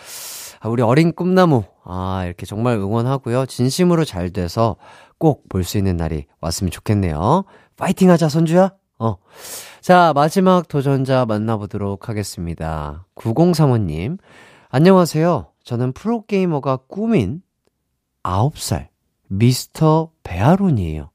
[0.59, 1.63] 아, 우리 어린 꿈나무.
[1.83, 3.45] 아, 이렇게 정말 응원하고요.
[3.45, 4.75] 진심으로 잘 돼서
[5.17, 7.45] 꼭 볼 수 있는 날이 왔으면 좋겠네요.
[7.77, 8.71] 파이팅 하자, 선주야.
[8.99, 9.15] 어.
[9.81, 13.05] 자, 마지막 도전자 만나보도록 하겠습니다.
[13.15, 14.17] 9035님.
[14.69, 15.51] 안녕하세요.
[15.63, 17.41] 저는 프로게이머가 꿈인
[18.23, 18.87] 9살
[19.27, 21.11] 미스터 베아론이에요.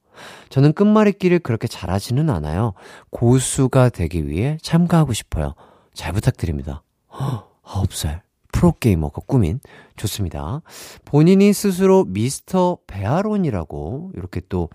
[0.50, 2.74] 저는 끝말잇기를 그렇게 잘하지는 않아요.
[3.10, 5.54] 고수가 되기 위해 참가하고 싶어요.
[5.94, 6.82] 잘 부탁드립니다.
[7.12, 8.20] 허, 9살
[8.52, 9.60] 프로게이머가 꿈인
[9.96, 10.60] 좋습니다.
[11.04, 14.68] 본인이 스스로 미스터 베아론이라고 이렇게 또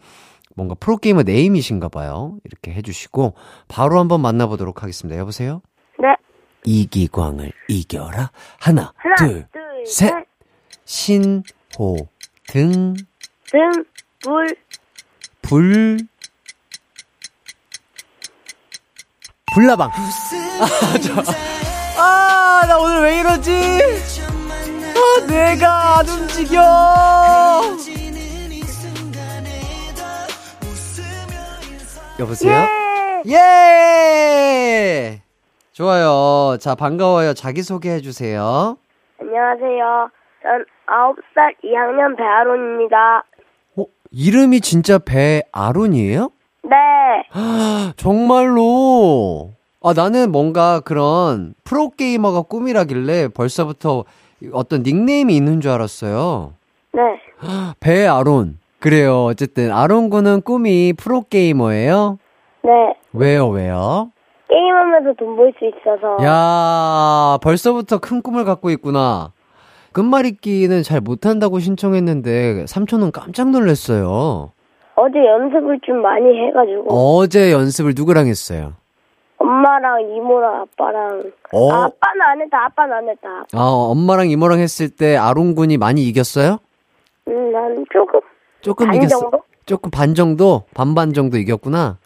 [0.55, 2.37] 뭔가 프로게이머 name이신가 봐요.
[2.45, 3.35] 이렇게 해주시고
[3.67, 5.19] 바로 한번 만나보도록 하겠습니다.
[5.19, 5.61] 여보세요?
[5.99, 6.07] 네.
[6.63, 8.31] 이기광을 이겨라.
[8.59, 10.09] 하나, 하나, 둘, 둘, 셋.
[10.09, 10.25] 셋.
[10.85, 12.07] 신호,
[12.47, 12.93] 등,
[13.51, 13.71] 등,
[14.23, 14.47] 불,
[15.47, 15.97] 불,
[19.53, 19.89] 불나방.
[19.89, 21.13] 아, 저,
[22.01, 23.51] 아, 나 오늘 왜 이러지?
[24.95, 26.61] 아, 뇌가 안 움직여.
[32.17, 32.65] 여보세요?
[33.27, 35.21] 예!
[35.73, 36.57] 좋아요.
[36.59, 37.33] 자, 반가워요.
[37.33, 38.77] 자기소개해 주세요.
[39.19, 40.09] 안녕하세요.
[40.41, 43.23] 전 9살 2학년 배아론입니다.
[44.15, 46.29] 어, 이름이 진짜 배아론이에요?
[46.63, 46.75] 네.
[47.97, 49.51] 정말로.
[49.83, 54.05] 아, 나는 뭔가 그런 프로게이머가 꿈이라길래 벌써부터
[54.53, 56.53] 어떤 닉네임이 있는 줄 알았어요.
[56.93, 57.01] 네.
[57.79, 58.57] 배아론.
[58.79, 59.25] 그래요.
[59.25, 62.17] 어쨌든, 아론 군은 꿈이 프로게이머예요?
[62.63, 62.71] 네.
[63.13, 64.11] 왜요, 왜요?
[64.49, 66.23] 게임하면서 돈 벌 수 있어서.
[66.23, 69.31] 야 벌써부터 큰 꿈을 갖고 있구나.
[69.95, 74.51] 끝말잇기는 잘 못한다고 신청했는데, 삼촌은 깜짝 놀랐어요.
[74.95, 76.93] 어제 연습을 좀 많이 해가지고.
[76.93, 78.73] 어제 연습을 누구랑 했어요?
[79.37, 81.31] 엄마랑 이모랑 아빠랑.
[81.53, 81.71] 어?
[81.71, 83.29] 아, 아빠는 안 했다, 아빠는 안 했다.
[83.53, 86.57] 아, 엄마랑 이모랑 했을 때 아론 군이 많이 이겼어요?
[87.29, 88.19] 음, 난 조금.
[88.59, 89.19] 조금 반 이겼어.
[89.19, 89.43] 정도?
[89.65, 90.63] 조금 반 정도?
[90.73, 91.99] 반반 정도 이겼구나?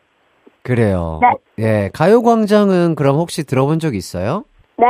[0.62, 1.20] 그래요.
[1.22, 1.28] 네.
[1.28, 4.44] 어, 예, 가요광장은 그럼 혹시 들어본 적 있어요?
[4.78, 4.86] 네.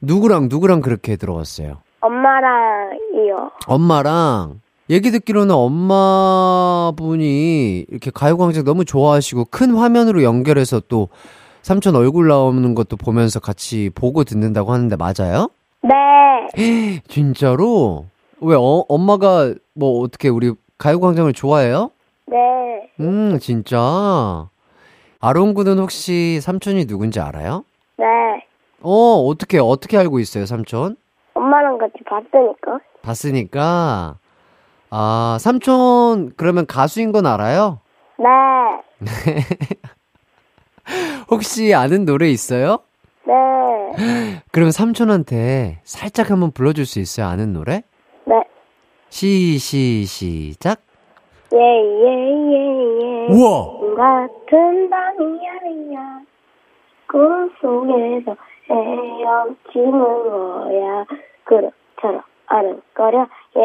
[0.00, 1.78] 누구랑, 누구랑 그렇게 들어봤어요?
[2.00, 3.50] 엄마랑이요.
[3.66, 7.06] 엄마랑, 얘기 듣기로는 엄마분이
[7.88, 11.08] 이렇게 가요광장 너무 좋아하시고 큰 화면으로 연결해서 또
[11.62, 15.50] 삼촌 얼굴 나오는 것도 보면서 같이 보고 듣는다고 하는데 맞아요?
[15.82, 15.90] 네.
[17.06, 18.06] 진짜로?
[18.40, 21.90] 왜, 어, 엄마가 뭐 어떻게 우리 가요광장을 좋아해요?
[22.26, 22.36] 네.
[23.00, 24.48] 음, 진짜.
[25.54, 27.64] 군은 혹시 삼촌이 누군지 알아요?
[27.98, 28.06] 네.
[28.82, 28.90] 어,
[29.26, 30.96] 어떻게, 어떻게 알고 있어요, 삼촌?
[31.34, 32.80] 엄마랑 같이 봤으니까.
[33.02, 34.16] 봤으니까.
[34.90, 37.80] 아, 삼촌, 그러면 가수인 건 알아요?
[38.18, 38.28] 네.
[41.30, 42.80] 혹시 아는 노래 있어요?
[43.26, 44.42] 네.
[44.50, 47.82] 그러면 삼촌한테 살짝 한번 불러줄 수 있어요, 아는 노래?
[48.24, 48.42] 네.
[49.10, 50.80] 시, 시, 시작.
[51.52, 51.60] 예, 예,
[52.52, 53.32] 예, 예.
[53.32, 53.80] 우와!
[53.96, 56.20] 같은 밤이야,
[57.08, 58.36] 꿈속에서
[58.70, 61.04] 헤엄치는 거야.
[61.44, 63.60] 그렇처럼 아른거려, 예,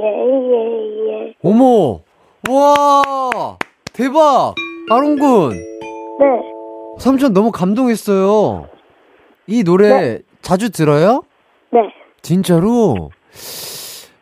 [0.00, 0.06] 예,
[0.50, 1.34] 예, 예.
[1.42, 2.00] 어머!
[2.48, 3.58] 우와!
[3.92, 4.54] 대박!
[4.90, 5.50] 아론 군!
[6.18, 6.26] 네.
[6.98, 8.68] 삼촌 너무 감동했어요.
[9.46, 11.22] 이 노래 자주 들어요?
[11.70, 11.80] 네.
[12.22, 13.10] 진짜로?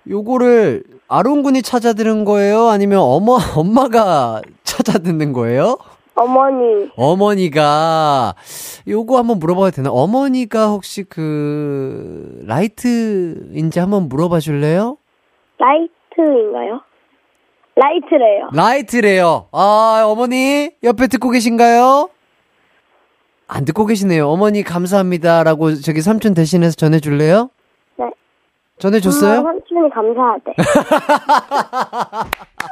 [0.08, 2.68] 요거를 아론 군이 찾아 들은 거예요?
[2.68, 5.76] 아니면 어머, 엄마가 찾아 듣는 거예요?
[6.20, 8.34] 어머니, 어머니가
[8.88, 9.90] 요거 한번 물어봐도 되나?
[9.90, 14.96] 어머니가 혹시 그 라이트인지 한번 물어봐 줄래요?
[15.58, 16.80] 라이트인가요?
[17.76, 18.48] 라이트래요.
[18.52, 19.46] 라이트래요.
[19.52, 22.08] 아, 어머니 옆에 듣고 계신가요?
[23.46, 24.28] 안 듣고 계시네요.
[24.28, 27.50] 어머니 감사합니다라고 저기 삼촌 대신해서 전해 줄래요?
[27.96, 28.10] 네.
[28.78, 29.38] 전해 줬어요?
[29.40, 30.52] 엄마 삼촌이 감사하대.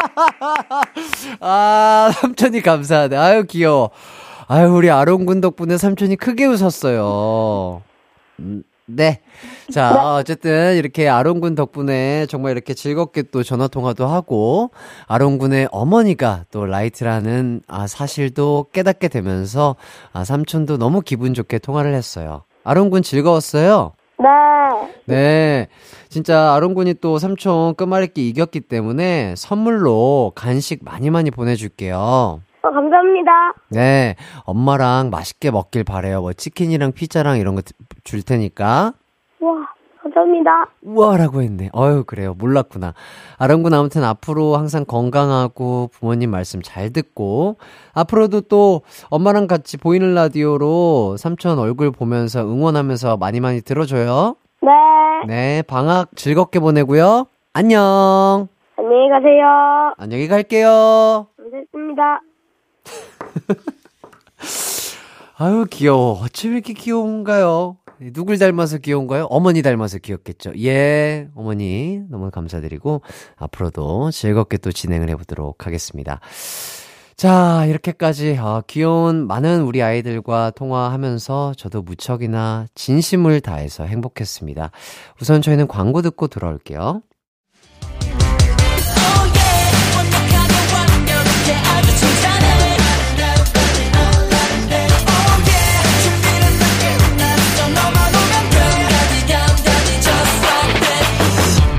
[1.40, 3.16] 아, 삼촌이 감사하네.
[3.16, 3.90] 아유, 귀여워.
[4.48, 7.82] 아유, 우리 아롱군 덕분에 삼촌이 크게 웃었어요.
[8.38, 9.20] 음, 네.
[9.72, 14.70] 자, 어쨌든 이렇게 아롱군 덕분에 정말 이렇게 즐겁게 또 전화 통화도 하고
[15.08, 19.74] 아롱군의 어머니가 또 라이트라는 아 사실도 깨닫게 되면서
[20.12, 22.44] 아 삼촌도 너무 기분 좋게 통화를 했어요.
[22.62, 23.92] 아롱군 즐거웠어요?
[24.18, 24.94] 네.
[25.06, 25.68] 네.
[26.08, 31.96] 진짜 아롱군이 또 삼촌 끝말잇기 이겼기 때문에 선물로 간식 많이 많이 보내줄게요.
[31.98, 33.30] 어, 감사합니다.
[33.70, 34.16] 네.
[34.44, 36.22] 엄마랑 맛있게 먹길 바래요.
[36.22, 37.62] 뭐 치킨이랑 피자랑 이런 거
[38.04, 38.92] 줄 테니까.
[39.40, 39.52] 와,
[40.06, 40.68] 감사합니다.
[40.82, 41.70] 우와라고 했네.
[41.74, 42.34] 어유 그래요.
[42.38, 42.94] 몰랐구나.
[43.38, 47.56] 아롱군 아무튼 앞으로 항상 건강하고 부모님 말씀 잘 듣고
[47.94, 54.36] 앞으로도 또 엄마랑 같이 보이는 라디오로 삼촌 얼굴 보면서 응원하면서 많이 많이 들어줘요.
[54.62, 54.70] 네.
[55.26, 55.62] 네.
[55.62, 57.26] 방학 즐겁게 보내고요.
[57.52, 58.48] 안녕.
[58.76, 59.94] 안녕히 가세요.
[59.96, 61.26] 안녕히 갈게요.
[61.36, 62.20] 감사합니다.
[65.38, 66.20] 아유, 귀여워.
[66.22, 67.76] 어쩜 이렇게 귀여운가요?
[68.00, 69.24] 누굴 닮아서 귀여운가요?
[69.24, 70.52] 어머니 닮아서 귀엽겠죠.
[70.58, 73.02] 예, 어머니 너무 감사드리고
[73.36, 76.20] 앞으로도 즐겁게 또 진행을 해보도록 하겠습니다.
[77.16, 84.70] 자, 이렇게까지 어, 귀여운 많은 우리 아이들과 통화하면서 저도 무척이나 진심을 다해서 행복했습니다.
[85.22, 87.00] 우선 저희는 광고 듣고 돌아올게요.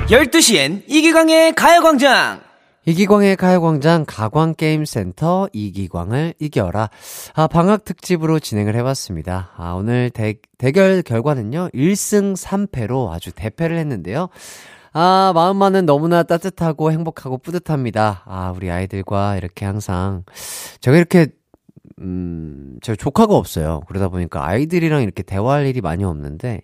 [0.10, 2.40] 열두 시엔 이기광의 가요광장
[2.86, 6.90] 이기광의 가요광장 가광게임센터 이기광을 이겨라.
[7.34, 9.52] 아, 방학 특집으로 진행을 해봤습니다.
[9.58, 14.30] 아, 오늘 대, 대결 결과는요, 1승 3패로 아주 대패를 했는데요.
[14.94, 18.24] 아, 마음만은 너무나 따뜻하고 행복하고 뿌듯합니다.
[18.26, 20.24] 아, 우리 아이들과 이렇게 항상,
[20.80, 21.28] 제가 이렇게,
[22.00, 23.82] 음, 제가 조카가 없어요.
[23.90, 26.62] 그러다 보니까 아이들이랑 이렇게 대화할 일이 많이 없는데,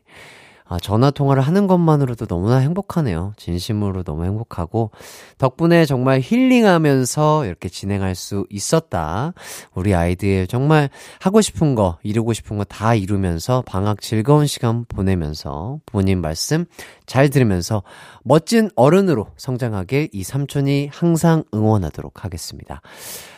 [0.65, 3.33] 아, 전화 통화를 하는 것만으로도 너무나 행복하네요.
[3.37, 4.91] 진심으로 너무 행복하고
[5.37, 9.33] 덕분에 정말 힐링하면서 이렇게 진행할 수 있었다.
[9.75, 10.89] 우리 아이들 정말
[11.19, 16.65] 하고 싶은 거, 이루고 싶은 거 다 이루면서 방학 즐거운 시간 보내면서 부모님 말씀
[17.05, 17.83] 잘 들으면서
[18.23, 22.81] 멋진 어른으로 성장하길 이 삼촌이 항상 응원하도록 하겠습니다.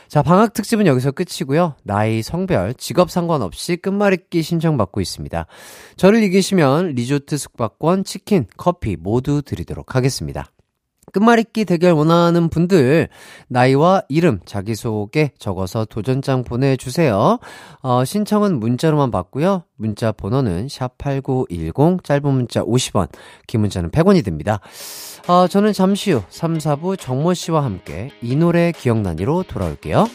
[0.08, 1.76] 자, 방학 특집은 여기서 끝이고요.
[1.84, 5.48] 나이, 성별, 직업 상관없이 끝말잇기 신청받고 있습니다.
[5.98, 10.46] 저를 이기시면 리조트 숙박권, 치킨, 커피 모두 드리도록 하겠습니다.
[11.16, 13.08] 끝말잇기 대결 원하는 분들
[13.48, 17.40] 나이와 이름 자기소개 적어서 도전장 보내주세요.
[17.82, 19.64] 어, 신청은 문자로만 받고요.
[19.78, 23.08] 문자 번호는 샵8910 짧은 문자 50원
[23.48, 24.60] 긴 문자는 100원이 됩니다.
[25.28, 30.08] 어, 저는 잠시 후 3, 4부 정모 씨와 함께 이 노래 기억나니로 돌아올게요.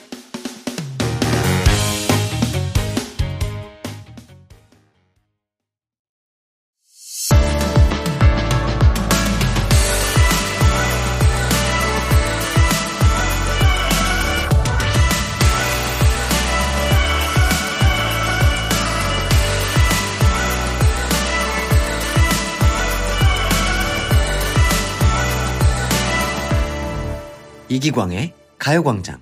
[27.71, 29.21] 이기광의 가요광장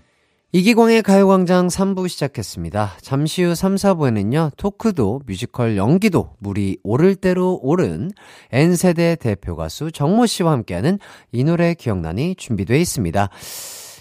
[0.52, 2.94] 이기광의 가요광장 3부 시작했습니다.
[3.02, 8.10] 잠시 후 3, 4부에는요, 토크도, 뮤지컬 연기도, 물이 오를 대로 오른
[8.50, 10.98] N세대 대표 가수 정모 씨와 함께하는
[11.30, 13.28] 이 노래 기억나니 준비되어 있습니다.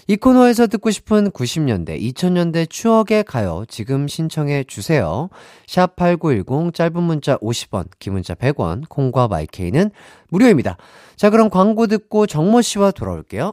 [0.06, 5.28] 이 코너에서 듣고 싶은 90년대, 2000년대 추억의 가요 지금 신청해 주세요.
[5.66, 9.90] 샵 8910 짧은 문자 50원, 긴 문자 100원, 콩과 마이케이는
[10.30, 10.78] 무료입니다.
[11.16, 13.52] 자, 그럼 광고 듣고 정모 씨와 돌아올게요.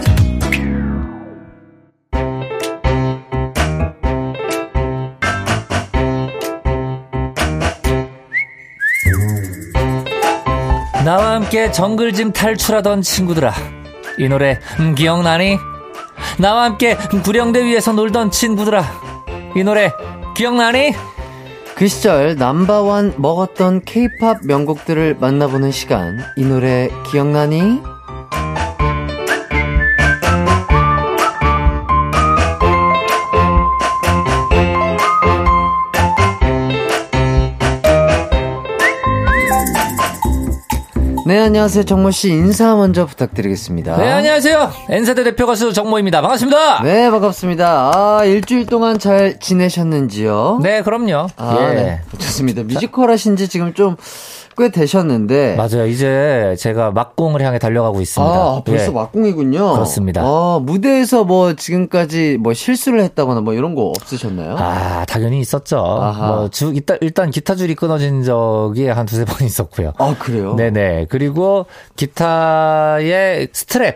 [11.05, 13.53] 나와 함께 정글 짐 탈출하던 친구들아
[14.19, 15.57] 이 노래 음, 기억나니?
[16.37, 18.83] 나와 함께 구령대 위에서 놀던 친구들아
[19.55, 19.91] 이 노래
[20.35, 20.93] 기억나니?
[21.75, 26.19] 그 시절 넘버원 먹었던 케이팝 명곡들을 만나보는 시간.
[26.35, 27.81] 이 노래 기억나니?
[41.27, 41.83] 네, 안녕하세요.
[41.83, 43.97] 정모씨 인사 먼저 부탁드리겠습니다.
[43.97, 44.71] 네, 안녕하세요.
[44.89, 46.19] N세대 대표 가수 정모입니다.
[46.21, 46.81] 반갑습니다.
[46.83, 47.91] 네, 반갑습니다.
[47.93, 50.59] 아, 일주일 동안 잘 지내셨는지요?
[50.63, 51.27] 네, 그럼요.
[51.37, 51.73] 아, 예.
[51.75, 52.01] 네.
[52.17, 52.63] 좋습니다.
[52.63, 53.97] 뮤지컬 하신 지 지금 좀
[54.61, 55.55] 꽤 되셨는데.
[55.55, 55.87] 맞아요.
[55.87, 58.33] 이제 제가 막공을 향해 달려가고 있습니다.
[58.33, 58.89] 아, 벌써 예.
[58.89, 59.73] 막공이군요.
[59.73, 60.21] 그렇습니다.
[60.21, 64.55] 아, 무대에서 뭐 지금까지 뭐 실수를 했다거나 뭐 이런 거 없으셨나요?
[64.59, 65.77] 아, 당연히 있었죠.
[65.79, 66.27] 아하.
[66.27, 69.93] 뭐, 주, 일단, 일단 기타 줄이 끊어진 적이 한 두세 번 있었고요.
[69.97, 70.53] 아, 그래요?
[70.55, 71.07] 네네.
[71.09, 73.95] 그리고 기타의 스트랩.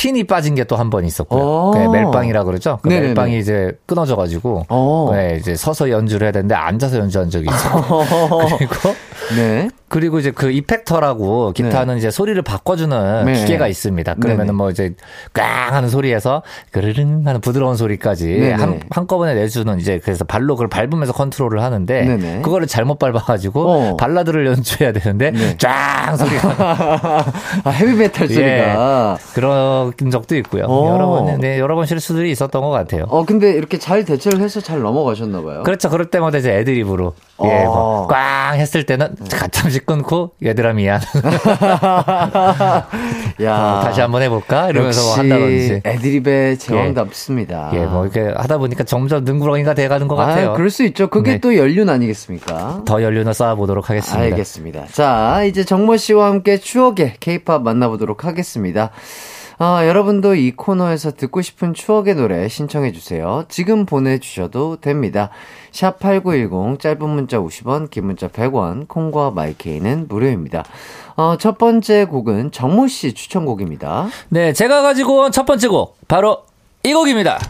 [0.00, 1.42] 핀이 빠진 게 또 한 번 있었고요.
[1.42, 1.70] 어.
[1.72, 2.78] 그 멜빵이라 그러죠.
[2.82, 2.88] 그.
[2.88, 5.10] 멜빵이 이제 끊어져가지고, 어.
[5.12, 7.84] 네, 이제 서서 연주를 해야 되는데 앉아서 연주한 적이 있어요.
[8.58, 8.94] 그리고
[9.36, 9.68] 네.
[9.88, 13.32] 그리고 이제 그 effector라고 기타는 이제 소리를 바꿔주는 네.
[13.34, 14.14] 기계가 있습니다.
[14.14, 14.54] 그러면은.
[14.54, 14.94] 뭐 이제
[15.32, 18.50] 꽝 하는 소리에서 그르릉 하는 부드러운 소리까지.
[18.52, 22.40] 한, 한꺼번에 내주는 이제 그래서 발로 그걸 밟으면서 컨트롤을 하는데.
[22.42, 23.96] 그거를 잘못 밟아가지고 어.
[23.96, 25.56] 발라드를 연주해야 되는데 네.
[25.58, 27.24] 쫙 소리가
[27.64, 29.18] 아, 헤비메탈 소리가.
[29.34, 30.64] 그런 적도 있고요.
[30.66, 30.94] 어.
[30.94, 33.04] 여러 번, 네, 여러 번 실수들이 있었던 것 같아요.
[33.08, 35.62] 어, 근데 이렇게 잘 대처를 해서 잘 넘어가셨나봐요.
[35.62, 35.88] 그렇죠.
[35.90, 37.14] 그럴 때마다 이제 애드립으로
[37.44, 37.72] 예, 어.
[37.72, 39.14] 뭐, 꽝 했을 때는
[39.50, 41.00] 잠시 끊고 얘들아 미안.
[43.42, 43.56] 야.
[43.56, 44.70] 어, 다시 한번 해볼까?
[44.70, 45.82] 이러면서 뭐 역시 한다든지.
[45.84, 47.70] 애드립의 제왕답습니다.
[47.74, 50.50] 예, 뭐 이렇게 하다 보니까 점점 능구렁이가 돼가는 것 같아요.
[50.50, 51.08] 아, 그럴 수 있죠.
[51.08, 51.38] 그게 네.
[51.38, 52.82] 또 연륜 아니겠습니까?
[52.84, 54.20] 더 연륜을 쌓아보도록 하겠습니다.
[54.22, 54.86] 알겠습니다.
[54.92, 58.90] 자, 이제 정모 씨와 함께 추억의 케이팝 만나보도록 하겠습니다.
[59.62, 63.44] 아, 여러분도 이 코너에서 듣고 싶은 추억의 노래 신청해 주세요.
[63.50, 65.28] 지금 보내주셔도 됩니다.
[65.70, 70.64] 샵 8910, 짧은 문자 50원, 긴 문자 100원, 콩과 마이케이는 무료입니다.
[71.16, 74.08] 어, 첫 번째 곡은 정모 씨 추천곡입니다.
[74.30, 76.38] 네, 제가 가지고 온 첫 번째 곡 바로
[76.82, 77.38] 이 곡입니다.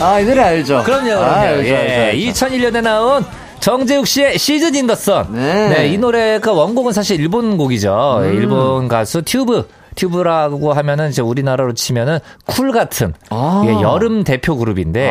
[0.00, 0.82] 아, 이 노래 알죠?
[0.84, 1.22] 그럼요, 그럼요.
[1.22, 2.18] 아, 알죠, 예, 알죠, 알죠.
[2.46, 3.24] 2001년에 나온
[3.68, 5.32] 정재욱 씨의 Season in the Sun.
[5.32, 5.88] 네.
[5.88, 8.18] 이 노래가 원곡은 사실 일본 곡이죠.
[8.20, 8.34] 음.
[8.34, 9.66] 일본 가수 TUBE.
[9.94, 13.62] TUBE라고 하면은 이제 우리나라로 치면은 쿨 같은 아.
[13.64, 15.10] 예, 여름 대표 그룹인데.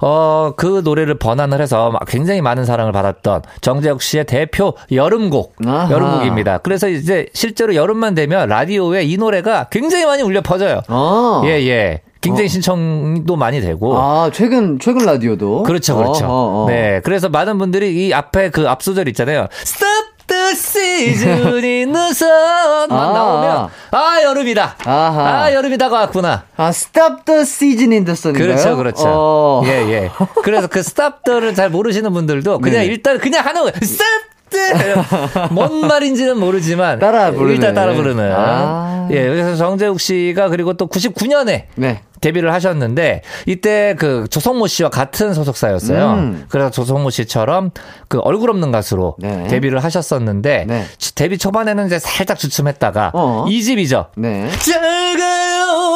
[0.00, 5.90] 어 그 노래를 번안을 해서 막 굉장히 많은 사랑을 받았던 정재욱 씨의 대표 여름곡 아하.
[5.90, 6.58] 여름곡입니다.
[6.58, 10.82] 그래서 이제 실제로 여름만 되면 라디오에 이 노래가 굉장히 많이 울려 퍼져요.
[10.88, 11.42] 어.
[11.46, 12.02] 예 예.
[12.20, 15.62] 굉장히 신청도 많이 되고 아, 최근, 최근 라디오도?
[15.62, 16.26] 그렇죠, 그렇죠.
[16.26, 16.66] 어, 어, 어.
[16.68, 19.46] 네, 그래서 많은 분들이 이 앞에 그 앞소절 있잖아요.
[19.62, 23.12] Stop the season in the sun만 아.
[23.12, 24.76] 나오면 아 여름이다.
[24.84, 25.44] 아하.
[25.44, 26.44] 아 여름이 다가 왔구나.
[26.56, 28.46] 아, Stop the Season in the Sun인가요?
[28.54, 29.02] 그렇죠, 그렇죠.
[29.06, 29.62] 어.
[29.64, 30.10] 예, 예.
[30.42, 32.92] 그래서 그 stop the를 잘 모르시는 분들도 그냥 네네.
[32.92, 33.72] 일단 그냥 하는 거예요.
[33.82, 34.29] stop.
[35.50, 37.54] 뭔 말인지는 모르지만 따라 부르는.
[37.54, 38.32] 일단 따라 부르는.
[38.34, 39.08] 아.
[39.10, 42.02] 예, 그래서 정재욱 씨가 그리고 또 99년에 네.
[42.20, 46.10] 데뷔를 하셨는데 이때 그 조성모 씨와 같은 소속사였어요.
[46.12, 46.44] 음.
[46.50, 47.70] 그래서 조성모 씨처럼
[48.08, 49.46] 그 얼굴 없는 가수로 네.
[49.48, 50.84] 데뷔를 하셨었는데 네.
[50.98, 53.46] 치- 데뷔 초반에는 이제 살짝 주춤했다가 어.
[53.48, 54.06] 이 집이죠.
[54.16, 54.48] 네.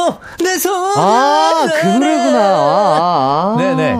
[0.04, 0.72] 잘 가요 내 손.
[0.96, 2.38] 아, 그 노래구나.
[2.38, 3.56] 아, 아.
[3.58, 3.92] 네네.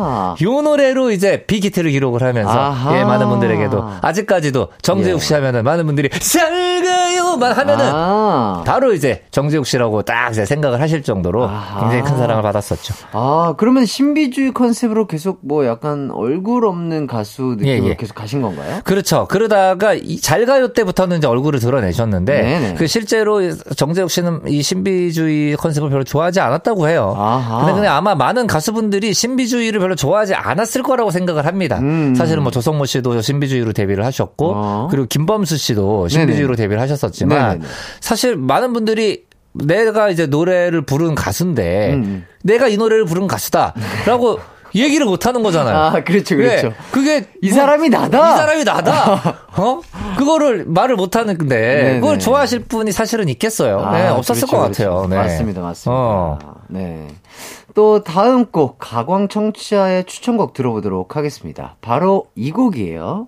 [0.43, 2.99] 요 노래로 이제 빅히트를 기록을 하면서 아하.
[2.99, 8.63] 예 많은 분들에게도 아직까지도 정재욱 씨 하면은 많은 분들이 잘 가요만 하면은 아.
[8.67, 11.81] 바로 이제 정재욱 씨라고 딱 이제 생각을 하실 정도로 아하.
[11.81, 12.95] 굉장히 큰 사랑을 받았었죠.
[13.13, 17.97] 아, 그러면 신비주의 컨셉으로 계속 뭐 약간 얼굴 없는 가수 느낌으로 예, 예.
[17.97, 18.81] 계속 가신 건가요?
[18.85, 19.27] 그렇죠.
[19.29, 22.75] 그러다가 이 잘가요 때부터는 이제 얼굴을 드러내셨는데 네네.
[22.75, 23.41] 그 실제로
[23.77, 27.15] 정재욱 씨는 이 신비주의 컨셉을 별로 좋아하지 않았다고 해요.
[27.17, 27.61] 아하.
[27.61, 31.79] 근데 그냥 아마 많은 가수분들이 신비주의를 별로 좋아하지 않았을 거라고 생각을 합니다.
[31.79, 32.15] 음.
[32.15, 34.89] 사실은 뭐 조성모 씨도 신비주의로 데뷔를 하셨고 어.
[34.91, 37.65] 그리고 김범수 씨도 신비주의로 데뷔를 하셨었지만 네네네.
[38.01, 42.27] 사실 많은 분들이 내가 이제 노래를 부른 가수인데 음.
[42.43, 44.41] 내가 이 노래를 부른 가수다라고
[44.75, 45.77] 얘기를 못 하는 거잖아요.
[45.77, 46.69] 아, 그렇죠, 그렇죠.
[46.69, 48.35] 예, 그게 이 뭐- 사람이 나다.
[48.35, 49.39] 이 사람이 나다.
[49.57, 49.81] 어?
[50.17, 52.01] 그거를 말을 못 하는데 네네.
[52.01, 53.81] 그걸 좋아하실 분이 사실은 있겠어요.
[53.81, 54.91] 아, 네, 없었을 그렇죠, 것 같아요.
[54.97, 55.09] 그렇죠.
[55.09, 55.17] 네.
[55.17, 56.01] 맞습니다, 맞습니다.
[56.03, 56.39] 어.
[56.69, 57.09] 네.
[57.75, 61.77] 또 다음 곡 가광 청취자의 추천곡 들어보도록 하겠습니다.
[61.81, 63.27] 바로 이 곡이에요.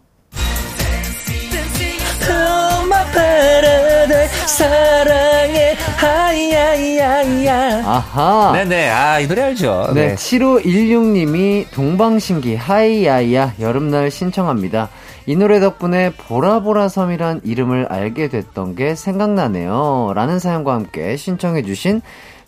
[4.46, 7.82] 사랑해 하이야이야이야.
[7.84, 8.52] 아하.
[8.54, 8.88] 네네.
[8.90, 9.90] 아, 이 노래 알죠?
[9.94, 14.88] 네, 7516님이 동방신기 하이야이야 여름날 신청합니다.
[15.26, 20.12] 이 노래 덕분에 보라보라 섬이란 이름을 알게 됐던 게 생각나네요.
[20.14, 22.00] 라는 사연과 함께 신청해 주신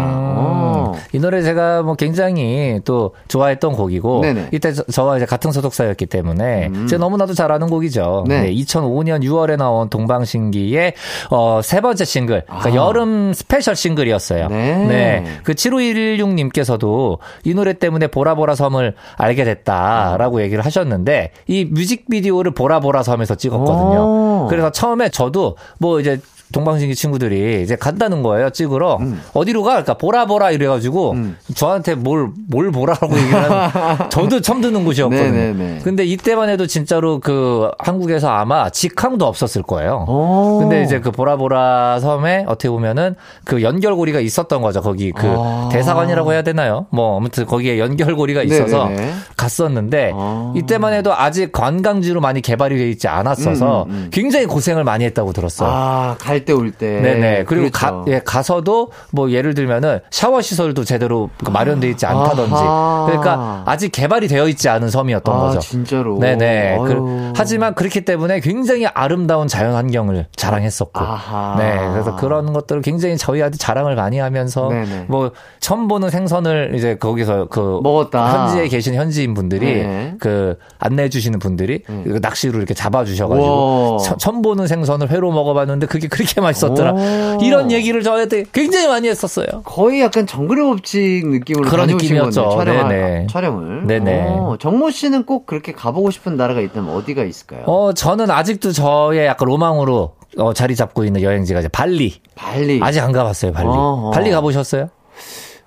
[0.07, 0.84] 음.
[0.95, 0.99] 어.
[1.12, 4.49] 이 노래 제가 뭐 굉장히 또 좋아했던 곡이고 네네.
[4.53, 6.86] 이때 저, 와 이제 같은 소속사였기 때문에 음.
[6.86, 8.24] 제가 너무나도 잘 아는 곡이죠.
[8.26, 8.42] 네.
[8.42, 8.55] 네.
[8.55, 10.95] 2005년 6월에 나온 동방신기의
[11.30, 12.74] 어, 세 번째 싱글, 그러니까 아.
[12.74, 14.49] 여름 special 싱글이었어요.
[14.49, 15.24] 네.
[15.42, 23.34] 그 7516님께서도 이 노래 때문에 보라보라 섬을 알게 됐다라고 얘기를 하셨는데 이 뮤직비디오를 보라보라 섬에서
[23.34, 24.45] 찍었거든요.
[24.45, 24.47] 오.
[24.49, 26.20] 그래서 처음에 저도 뭐 이제
[26.55, 28.98] 동방신기 친구들이 이제 간다는 거예요, 찍으러.
[29.00, 29.20] 음.
[29.34, 29.70] 어디로 가?
[29.72, 31.16] 그러니까 보라 보라 이래가지고
[31.57, 35.30] 저한테 뭘, 뭘 보라라고 얘기를 하는 저도 처음 듣는 곳이었거든요.
[35.30, 35.80] 네네네.
[35.82, 40.07] 근데 이때만 해도 진짜로 그 한국에서 아마 직항도 없었을 거예요.
[40.09, 40.59] 오.
[40.61, 44.80] 근데 이제 그 보라 보라 섬에 어떻게 보면은 그 연결고리가 있었던 거죠.
[44.80, 45.68] 거기 그 아.
[45.72, 46.86] 대사관이라고 해야 되나요?
[46.90, 49.12] 뭐 아무튼 거기에 연결고리가 있어서 네네네.
[49.36, 50.52] 갔었는데 아.
[50.57, 54.11] 이때만 해도 아직 관광지로 많이 개발이 되어 있지 않았어서 음, 음, 음.
[54.12, 55.68] 굉장히 고생을 많이 했다고 들었어요.
[55.68, 57.01] 아, 갈때 올 때.
[57.01, 57.45] 네네.
[57.45, 58.05] 그리고 그렇죠.
[58.05, 62.53] 가, 예, 가서도 뭐 예를 들면은 샤워 시설도 제대로 그 마련돼 있지 않다든지.
[62.55, 63.05] 아하.
[63.07, 65.61] 그러니까 아직 개발이 되어 있지 않은 섬이었던 아, 거죠.
[65.61, 66.18] 진짜로.
[66.18, 66.78] 네네.
[66.84, 67.32] 그.
[67.36, 71.01] 하지만 그렇기 때문에 굉장히 아름다운 자연 환경을 자랑했었고.
[71.01, 71.57] 아하.
[71.59, 71.76] 네.
[71.92, 75.07] 그래서 그런 것들을 굉장히 저희한테 자랑을 많이 하면서 네네.
[75.09, 78.47] 뭐 처음 보는 생선을 이제 거기서 그 먹었다.
[78.49, 80.14] 현지에 계신 현지인 분들이 네.
[80.20, 83.99] 그 안내해 주시는 분들이 그 낚시로 이렇게 잡아 주셔 가지고 우와.
[83.99, 86.93] 처- 처음 보는 생선을 회로 먹어 봤는데 그게 그렇게 맛있었더라.
[86.93, 87.39] 오.
[87.43, 89.47] 이런 얘기를 저한테 굉장히 많이 했었어요.
[89.64, 92.51] 거의 약간 정글의 법칙 느낌으로 그런 느낌이었죠.
[92.57, 92.89] 촬영을.
[92.89, 93.26] 네네.
[93.28, 93.87] 촬영을.
[93.87, 94.26] 네네.
[94.28, 97.62] 어, 정모 씨는 꼭 그렇게 가보고 싶은 나라가 있다면 어디가 있을까요?
[97.66, 102.20] 어, 저는 아직도 저의 약간 로망으로 어, 자리 잡고 있는 여행지가 이제 발리.
[102.35, 102.80] 발리.
[102.82, 103.68] 아직 안 가봤어요, 발리.
[103.68, 104.11] 어허.
[104.11, 104.89] 발리 가보셨어요?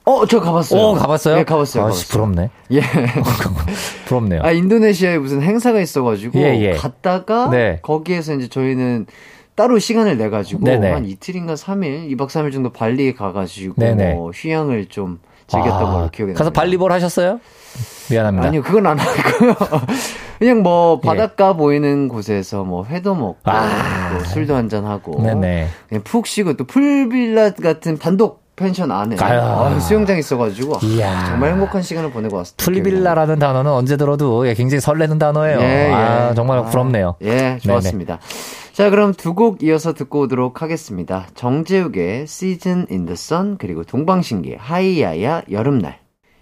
[0.07, 0.81] 어, 저 가봤어요.
[0.81, 1.35] 오, 가봤어요?
[1.35, 1.85] 네, 가봤어요.
[1.85, 2.07] 아씨, 가봤어요.
[2.11, 2.49] 부럽네.
[2.71, 2.81] 예.
[4.07, 4.39] 부럽네요.
[4.41, 6.71] 아, 인도네시아에 무슨 행사가 있어가지고 예, 예.
[6.71, 7.79] 갔다가 네.
[7.81, 9.05] 거기에서 이제 저희는
[9.57, 10.91] 따로 시간을 내 가지고 네네.
[10.91, 14.13] 한 이틀인가 3일, 2박 3일 정도 발리에 가 가지고 네네.
[14.13, 16.37] 뭐 휴양을 좀 즐겼던 아, 걸로 기억이 납니다.
[16.37, 17.39] 가서 발리볼 하셨어요?
[18.11, 18.47] 미안합니다.
[18.47, 19.55] 아니요, 그건 안 하고요.
[20.37, 21.07] 그냥 뭐 예.
[21.07, 24.11] 바닷가 보이는 곳에서 뭐 회도 먹고 아.
[24.13, 25.67] 뭐 술도 한잔 하고 네네.
[25.89, 29.15] 그냥 푹 쉬고 또 풀빌라 같은 단독 펜션 안에.
[29.19, 31.25] 아, 수영장 있어가지고 이야.
[31.25, 32.63] 정말 행복한 시간을 보내고 왔습니다.
[32.63, 35.59] 풀빌라라는 단어는 언제 들어도 예, 굉장히 설레는 단어예요.
[35.61, 35.93] 예, 예.
[35.93, 37.15] 아, 정말 아, 부럽네요.
[37.23, 38.19] 예, 좋았습니다.
[38.77, 41.25] 자, 그럼 두 곡 이어서 듣고 오도록 하겠습니다.
[41.33, 45.97] 정재욱의 Season in the Sun 그리고 동방신기의 하이야야 여름날.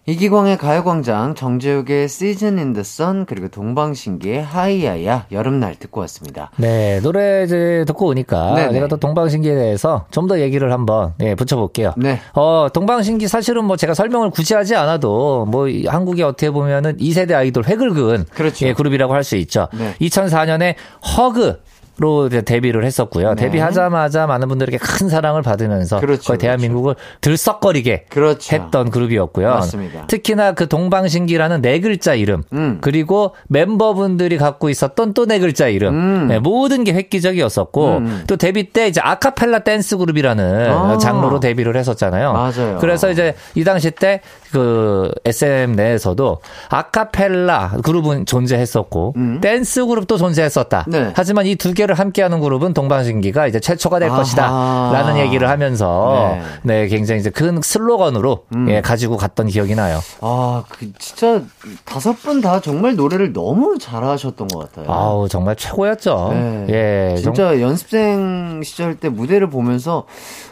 [0.07, 6.51] 이기광의 가요광장 정재욱의 Season in the Sun 그리고 동방신기의 하이야야 여름날 듣고 왔습니다.
[6.57, 8.73] 네, 노래 이제 듣고 오니까 네네.
[8.73, 11.93] 제가 또 동방신기에 대해서 좀 더 얘기를 한번 예, 붙여볼게요.
[11.97, 12.19] 네.
[12.33, 17.63] 어, 동방신기 사실은 뭐 제가 설명을 굳이 하지 않아도 뭐이 한국에 어떻게 보면은 2세대 아이돌
[17.63, 18.67] 회글근 그렇죠.
[18.67, 19.69] 예, 그룹이라고 할 수 있죠.
[19.73, 19.95] 네.
[20.01, 20.75] 2004년에
[21.17, 21.63] 허그
[21.97, 23.35] 로 데뷔를 했었고요.
[23.35, 23.43] 네.
[23.43, 28.53] 데뷔하자마자 많은 분들에게 큰 사랑을 받으면서 그렇죠, 거의 대한민국을 들썩거리게 그렇죠.
[28.53, 29.47] 했던 그룹이었고요.
[29.47, 30.05] 맞습니다.
[30.07, 32.79] 특히나 그 동방신기라는 네 글자 이름 음.
[32.81, 36.27] 그리고 멤버분들이 갖고 있었던 또 네 글자 이름 음.
[36.27, 38.23] 네, 모든 게 획기적이었었고 음.
[38.27, 40.97] 또 데뷔 때 이제 아카펠라 댄스 그룹이라는 아.
[40.97, 42.33] 장르로 데뷔를 했었잖아요.
[42.33, 42.77] 맞아요.
[42.81, 44.21] 그래서 이제 이 당시 때
[44.51, 46.39] 그 SM 내에서도
[46.69, 49.39] 아카펠라 그룹은 존재했었고 음.
[49.41, 50.85] 댄스 그룹도 존재했었다.
[50.87, 51.11] 네.
[51.15, 54.17] 하지만 이 두 개를 함께하는 그룹은 동방신기가 이제 최초가 될 아하.
[54.19, 56.81] 것이다라는 얘기를 하면서 네.
[56.83, 58.67] 네, 굉장히 이제 큰 슬로건으로 음.
[58.69, 59.99] 예, 가지고 갔던 기억이 나요.
[60.21, 61.41] 아, 그 진짜
[61.83, 64.91] 다섯 분 다 정말 노래를 너무 잘하셨던 것 같아요.
[64.91, 66.29] 아우 정말 최고였죠.
[66.33, 66.65] 네.
[66.69, 70.05] 예, 정- 진짜 연습생 시절 때 무대를 보면서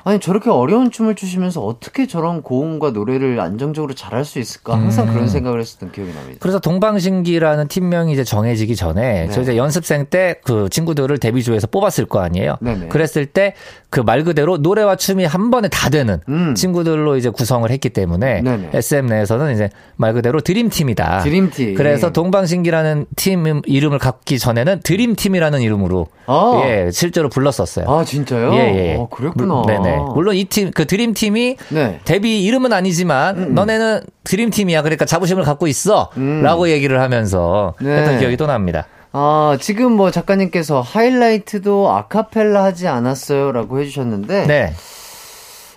[0.03, 5.13] 아니 저렇게 어려운 춤을 추시면서 어떻게 저런 고음과 노래를 안정적으로 잘할 수 있을까 항상 음.
[5.13, 6.37] 그런 생각을 했었던 기억이 납니다.
[6.41, 9.29] 그래서 동방신기라는 팀명이 이제 정해지기 전에 네.
[9.31, 12.57] 저 이제 연습생 때 그 친구들을 데뷔조에서 뽑았을 거 아니에요.
[12.61, 12.87] 네네.
[12.89, 13.53] 그랬을 때
[13.89, 16.55] 그 말 그대로 노래와 춤이 한 번에 다 되는 음.
[16.55, 18.69] 친구들로 이제 구성을 했기 때문에 네네.
[18.73, 21.19] SM 내에서는 이제 말 그대로 드림팀이다.
[21.19, 21.75] 드림팀.
[21.75, 26.61] 그래서 동방신기라는 팀 이름을 갖기 전에는 드림팀이라는 이름으로 아.
[26.65, 27.85] 예, 실제로 불렀었어요.
[27.87, 28.51] 아 진짜요?
[28.55, 28.97] 예, 예.
[28.99, 29.61] 아, 그랬구나.
[29.61, 29.97] 물- 네네.
[30.15, 31.99] 물론 이 팀, 그 드림팀이 네.
[32.03, 34.81] 데뷔 이름은 아니지만 너네는 드림팀이야.
[34.81, 36.09] 그러니까 자부심을 갖고 있어.
[36.17, 36.41] 음.
[36.41, 37.91] 라고 얘기를 하면서 네.
[37.97, 38.87] 했던 기억이 또 납니다.
[39.15, 44.73] 아 지금 뭐 작가님께서 하이라이트도 아카펠라 하지 않았어요 라고 해주셨는데 네.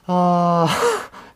[0.07, 0.67] 아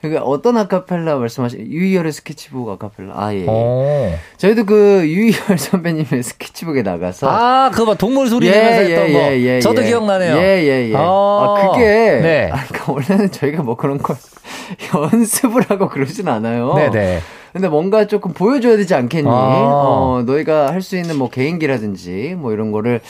[0.00, 1.58] 그러니까 어떤 아카펠라 말씀하시?
[1.58, 3.12] 유희열의 스케치북 아카펠라.
[3.14, 3.44] 아 예.
[3.46, 4.10] 오.
[4.38, 7.94] 저희도 그 유희열 선배님의 스케치북에 나가서 아, 그거 봐.
[7.94, 9.60] 동물 소리 내면서 했던 거.
[9.60, 10.36] 저도 기억나네요.
[10.36, 10.96] 예, 예, 예.
[10.96, 11.84] 아, 아, 그게.
[11.84, 12.50] 네.
[12.50, 14.16] 아, 그러니까 원래는 저희가 뭐 그런 걸
[15.12, 16.72] 연습을 하고 그러진 않아요.
[16.74, 17.18] 네 네.
[17.52, 19.28] 근데 뭔가 조금 보여줘야 되지 않겠니?
[19.28, 19.32] 아.
[19.32, 23.00] 어, 너희가 할 수 있는 뭐 개인기라든지 뭐 이런 거를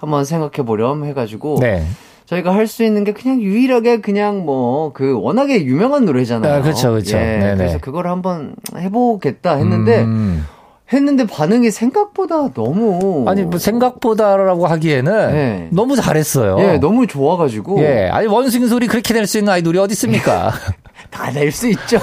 [0.00, 1.58] 한번 생각해 보렴 해가지고.
[1.60, 1.84] 네.
[2.30, 6.52] 저희가 할 수 있는 게 그냥 유일하게 그냥 뭐 그 워낙에 유명한 노래잖아요.
[6.54, 7.16] 아, 그쵸, 그쵸.
[7.16, 7.54] 예.
[7.56, 10.46] 그래서 그걸 한번 해보겠다 했는데 음.
[10.92, 15.68] 했는데 반응이 생각보다 너무 아니 뭐 생각보다라고 하기에는 네.
[15.70, 16.56] 너무 잘했어요.
[16.60, 20.52] 예 너무 좋아가지고 예, 아니 원숭이 소리 그렇게 낼 수 있는 아이돌이 어디 있습니까?
[21.10, 21.98] 다 낼 수 있죠.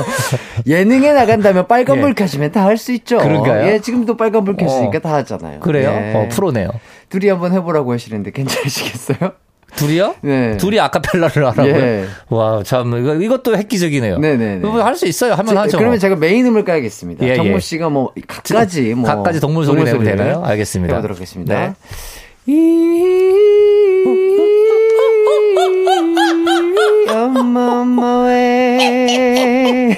[0.66, 2.14] 예능에 나간다면 빨간불 예.
[2.14, 3.18] 켜시면 다 할 수 있죠.
[3.18, 3.68] 그런가요?
[3.68, 5.02] 예, 지금도 빨간불 켰으니까 어.
[5.02, 5.60] 다 하잖아요.
[5.62, 5.90] 그래요?
[5.92, 6.14] 예.
[6.16, 6.70] 어, 프로네요.
[7.10, 9.32] 둘이 한번 해보라고 하시는데 괜찮으시겠어요?
[9.76, 10.16] 둘이요?
[10.22, 10.58] 네.
[10.58, 11.66] 둘이 아카펠라를 하라고요?
[11.76, 12.06] 예.
[12.30, 14.18] 와, 참, 이거, 이것도 획기적이네요.
[14.18, 14.68] 네네네.
[14.82, 15.34] 할수 있어요.
[15.34, 15.78] 하면 제- 하죠.
[15.78, 17.28] 그러면 제가 메인 음을 까야겠습니다.
[17.28, 17.60] 예, 정모 예.
[17.60, 20.42] 씨가 뭐 각가지 뭐 각가지 동물 소리 내면 되나요?
[20.46, 20.96] 알겠습니다.
[20.96, 21.60] 해보도록 하겠습니다.
[21.60, 21.74] 네.
[27.10, 29.98] 엄마 엄마 왜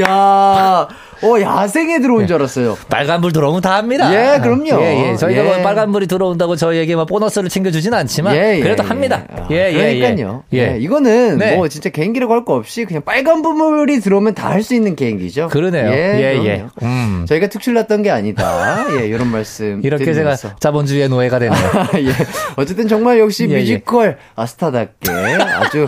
[0.00, 0.88] 야,
[1.22, 2.76] 어, 야생에 들어온 줄 알았어요.
[2.88, 4.10] 빨간불 들어오면 다 합니다.
[4.12, 4.80] 예, 그럼요.
[4.82, 5.16] 예, 예.
[5.16, 5.44] 저희가 예.
[5.44, 9.24] 뭐 빨간불이 들어온다고 저희에게 뭐 보너스를 챙겨주진 않지만 그래도 합니다.
[9.30, 9.98] 아, 예, 예, 예.
[10.00, 10.44] 그러니까요.
[10.54, 10.58] 예.
[10.74, 11.56] 예, 이거는 네.
[11.56, 15.48] 뭐 진짜 개인기라고 할 거 없이 그냥 빨간 부물이 들어오면 다 할 수 있는 개인기죠.
[15.48, 15.90] 그러네요.
[15.92, 16.66] 예, 예.
[16.82, 17.24] 음.
[17.28, 18.84] 저희가 특출났던 게 아니다.
[19.00, 19.80] 예, 이런 말씀.
[19.84, 20.48] 이렇게 드리면서.
[20.48, 21.60] 제가 자본주의의 노예가 되네요.
[22.08, 22.12] 예.
[22.56, 23.58] 어쨌든 정말 역시 예, 예.
[23.58, 25.86] 뮤지컬 스타답게 아주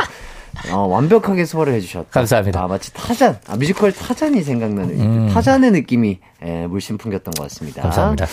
[0.70, 2.10] 어, 완벽하게 소화를 해주셨다.
[2.10, 2.62] 감사합니다.
[2.62, 7.82] 아, 마치 타잔, 아, 뮤지컬 타잔이 생각나는 타잔의 느낌이 예, 물씬 풍겼던 것 같습니다.
[7.82, 7.84] 음.
[7.84, 8.26] 감사합니다.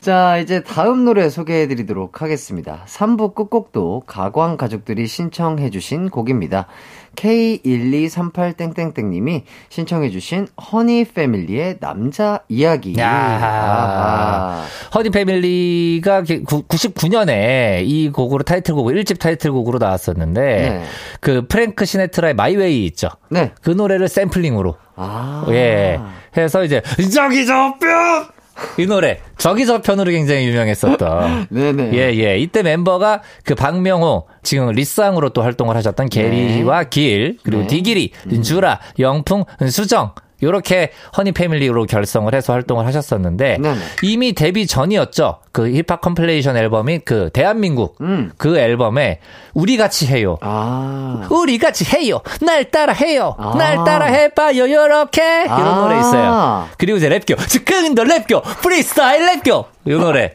[0.00, 2.84] 자, 이제 다음 노래 소개해 드리도록 하겠습니다.
[2.86, 6.66] 3부 끝곡도 가광 가족들이 신청해 주신 곡입니다.
[7.14, 12.98] K1238땡땡땡님이 신청해 주신 허니 패밀리의 남자 이야기.
[12.98, 14.64] 야.
[14.94, 20.82] 허니 패밀리가 99년에 이 곡으로 타이틀곡, 1집 타이틀곡으로 나왔었는데, 네.
[21.20, 23.08] 그 프랭크 시네트라의 My Way 있죠.
[23.30, 23.52] 네.
[23.62, 25.44] 그 노래를 샘플링으로, 아.
[25.50, 26.00] 예,
[26.36, 28.33] 해서 이제, 저기 저편!
[28.78, 31.46] 이 노래, 저기 저편으로 굉장히 유명했었던.
[31.50, 31.90] 네네.
[31.94, 32.38] 예, 예.
[32.38, 37.68] 이때 멤버가 그 박명호, 지금 리쌍으로 또 활동을 하셨던 게리와 길, 그리고 네.
[37.68, 40.12] 디기리, 주라, 영풍, 수정.
[40.42, 43.78] 요렇게 허니 패밀리로 결성을 해서 활동을 하셨었는데 네네.
[44.02, 45.38] 이미 데뷔 전이었죠.
[45.52, 48.32] 그 힙합 compilation 앨범이 그 대한민국 음.
[48.36, 49.20] 그 앨범에
[49.54, 50.36] 우리 같이 해요.
[50.40, 51.26] 아.
[51.30, 52.20] 우리 같이 해요.
[52.40, 53.36] 날 따라 해요.
[53.38, 53.54] 아.
[53.56, 54.70] 날 따라 해봐요.
[54.70, 55.80] 요렇게 이런 아.
[55.80, 56.68] 노래 있어요.
[56.78, 57.38] 그리고 이제 랩교.
[57.48, 58.42] 즉흥 더 랩교.
[58.62, 59.64] 프리스타일 랩교.
[59.86, 60.32] 이 노래.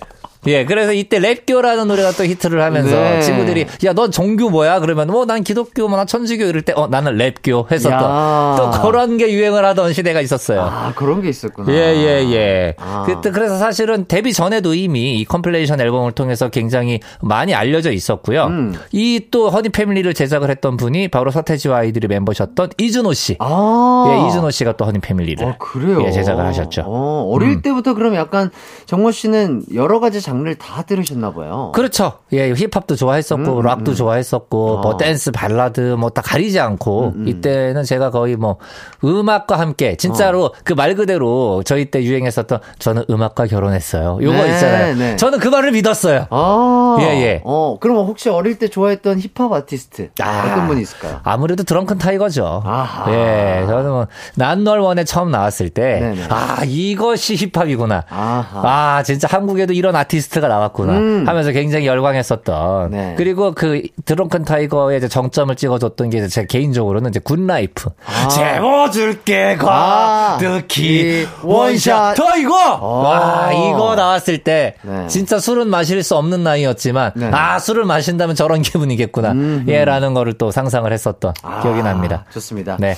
[0.47, 3.21] 예, 그래서 이때 랩교라는 노래가 또 히트를 하면서 네.
[3.21, 4.79] 친구들이 야, 넌 종교 뭐야?
[4.79, 8.55] 그러면 뭐난 기독교, 뭐난 천주교 이럴 때 어, 나는 랩교 했었던 야.
[8.57, 10.61] 또 그런 게 유행을 하던 시대가 있었어요.
[10.61, 11.71] 아, 그런 게 있었구나.
[11.73, 12.75] 예, 예, 예.
[12.77, 13.03] 아.
[13.05, 18.45] 그때 그래서 사실은 데뷔 전에도 이미 이 compilation 앨범을 통해서 굉장히 많이 알려져 있었고요.
[18.45, 18.75] 음.
[18.93, 23.35] 이또 허니 패밀리를 제작을 했던 분이 바로 서태지와 아이들의 멤버셨던 이주노 씨.
[23.39, 24.05] 아.
[24.09, 26.01] 예, 이주노 씨가 또 허니 패밀리를 아, 그래요?
[26.05, 26.83] 예, 제작을 하셨죠.
[26.85, 27.61] 어, 어릴 음.
[27.61, 28.51] 때부터 그럼 약간
[28.85, 31.71] 정모 씨는 여러 가지 장르를 다 들으셨나 봐요.
[31.73, 32.13] 그렇죠.
[32.33, 33.95] 예, 힙합도 좋아했었고, 음, 락도 음.
[33.95, 34.81] 좋아했었고, 어.
[34.81, 37.27] 뭐 댄스, 발라드, 뭐 다 가리지 않고, 음, 음.
[37.27, 38.57] 이때는 제가 거의 뭐
[39.03, 40.51] 음악과 함께, 진짜로 어.
[40.63, 44.19] 그말 그대로 저희 때 유행했었던 저는 음악과 결혼했어요.
[44.21, 44.95] 요거 네, 있잖아요.
[44.95, 45.15] 네.
[45.15, 46.27] 저는 그 말을 믿었어요.
[46.29, 46.97] 아.
[47.01, 47.41] 예, 예.
[47.45, 50.43] 어, 그럼 혹시 어릴 때 좋아했던 힙합 아티스트 아.
[50.45, 51.19] 어떤 분이 있을까요?
[51.23, 52.61] 아무래도 드렁큰 타이거죠.
[52.65, 53.11] 아하.
[53.13, 56.15] 예, 저는 뭐, 난 널 원해 처음 나왔을 때.
[56.29, 58.03] 아, 이것이 힙합이구나.
[58.09, 58.61] 아하.
[58.97, 60.93] 아, 진짜 한국에도 이런 아티스트 가 나왔구나.
[60.93, 61.23] 음.
[61.27, 62.91] 하면서 굉장히 열광했었던.
[62.91, 63.13] 네.
[63.17, 67.89] 그리고 그 드렁큰 타이거의 이제 정점을 찍어줬던 게 제 개인적으로는 이제 Good Life.
[68.05, 68.27] 아.
[68.29, 70.37] 채워줄게, 아.
[70.39, 72.15] 가득히 이 원샷.
[72.15, 72.55] 타이거!
[72.55, 72.83] 아.
[72.85, 75.07] 와, 이거 나왔을 때, 네.
[75.07, 77.29] 진짜 술은 마실 수 없는 나이였지만, 네.
[77.33, 79.31] 아, 술을 마신다면 저런 기분이겠구나.
[79.31, 79.69] 음흠.
[79.71, 82.25] 예, 라는 거를 또 상상을 했었던 아, 기억이 납니다.
[82.33, 82.77] 좋습니다.
[82.79, 82.95] 네.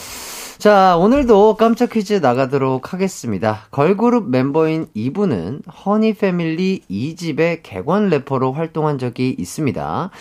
[0.61, 3.65] 자, 오늘도 깜짝 퀴즈 나가도록 하겠습니다.
[3.71, 10.11] 걸그룹 멤버인 이분은 허니 패밀리 2집의 객원 래퍼로 활동한 적이 있습니다.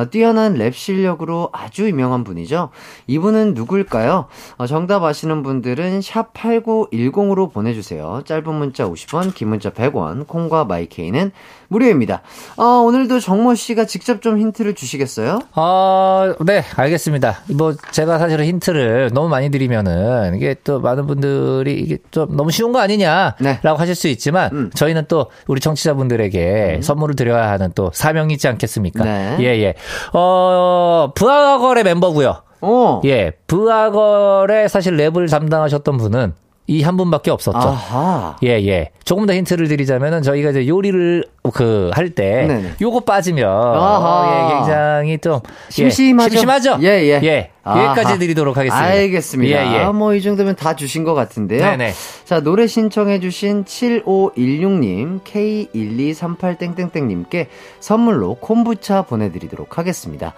[0.00, 2.70] 어, 뛰어난 랩 실력으로 아주 유명한 분이죠.
[3.06, 4.26] 이분은 누굴까요?
[4.56, 8.22] 어, 정답 아시는 분들은 샵 8910으로 보내주세요.
[8.24, 11.32] 짧은 문자 50원, 긴 문자 100원, 콩과 마이케이는
[11.68, 12.22] 무료입니다.
[12.56, 15.40] 어, 오늘도 정모 씨가 직접 좀 힌트를 주시겠어요?
[15.54, 17.42] 어, 네, 알겠습니다.
[17.54, 22.72] 뭐, 제가 사실은 힌트를 너무 많이 드리면은, 이게 또 많은 분들이 이게 좀 너무 쉬운
[22.72, 23.60] 거 아니냐, 네.
[23.62, 24.70] 라고 하실 수 있지만, 음.
[24.74, 29.04] 저희는 또 우리 청취자분들에게 선물을 드려야 하는 또 사명이 있지 않겠습니까?
[29.04, 29.36] 네.
[29.40, 29.74] 예, 예.
[30.12, 33.00] 어, 부하걸의 멤버고요 어.
[33.04, 36.34] 예, 부하걸의 사실 랩을 담당하셨던 분은
[36.70, 37.58] 이 한 분밖에 없었죠.
[37.58, 38.36] 아하.
[38.44, 38.90] 예, 예.
[39.04, 42.74] 조금 더 힌트를 드리자면은 저희가 이제 요리를 그 할때 네네.
[42.80, 43.48] 요거 빠지면.
[43.50, 46.30] 어, 예, 굉장히 좀 예, 심심하죠?
[46.30, 46.78] 심심하죠?
[46.82, 47.20] 예, 예.
[47.24, 47.50] 예.
[47.64, 47.86] 아하.
[47.86, 48.86] 여기까지 드리도록 하겠습니다.
[48.86, 49.78] 알겠습니다.
[49.78, 49.84] 예, 예.
[49.86, 51.60] 뭐이 정도면 다 주신 것 같은데요.
[51.62, 51.92] 네네.
[52.24, 57.48] 자, 노래 신청해주신 7516님, K1238땡땡땡님께
[57.80, 60.34] 선물로 콤부차 보내드리도록 하겠습니다.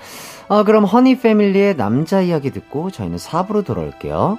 [0.49, 4.39] 아, 그럼 허니 패밀리의 남자 이야기 듣고 저희는 4부로 돌아올게요.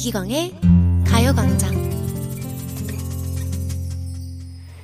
[0.00, 0.54] 이기광의
[1.04, 1.79] 가요광장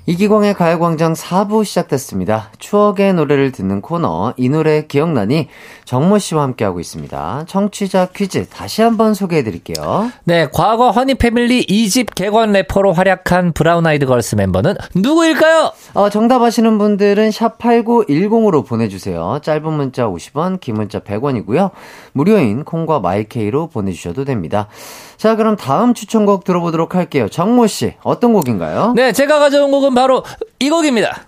[0.09, 2.51] 이기광의 가요광장 4부 시작됐습니다.
[2.61, 5.49] 추억의 노래를 듣는 코너, 이 노래 기억나니?
[5.85, 7.45] 정모 씨와 함께하고 있습니다.
[7.49, 10.11] 청취자 퀴즈 다시 한번 소개해 드릴게요.
[10.23, 15.73] 네, 과거 허니 패밀리 2집 객원 래퍼로 활약한 브라운 아이드 걸스 멤버는 누구일까요?
[15.95, 19.41] 어, 정답 아시는 분들은 샵8910으로 보내주세요.
[19.43, 21.71] 짧은 문자 50원, 긴 문자 100원이고요.
[22.13, 24.69] 무료인 콩과 마이케이로 보내주셔도 됩니다.
[25.17, 27.29] 자, 그럼 다음 추천곡 들어보도록 할게요.
[27.29, 28.93] 정모 씨, 어떤 곡인가요?
[28.97, 30.25] 네, 제가 가져온 곡은 바로
[30.59, 31.23] 이 곡입니다.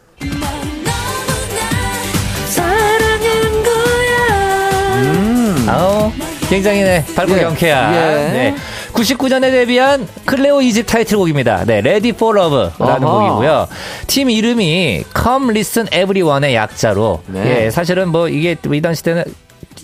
[4.97, 5.66] 음.
[5.68, 6.11] 아우,
[6.49, 7.41] 굉장히 네, 밝고 예.
[7.43, 7.95] 경쾌한.
[7.95, 7.99] 예.
[8.32, 8.55] 네.
[8.93, 11.64] 99년에 데뷔한 클레오 2집 타이틀곡입니다.
[11.66, 12.99] 네, Ready for Love라는 아하.
[12.99, 13.68] 곡이고요.
[14.07, 17.22] 팀 이름이 Come Listen Everyone의 약자로.
[17.26, 17.66] 네.
[17.66, 19.24] 예, 사실은 뭐 이게 이 당시 때는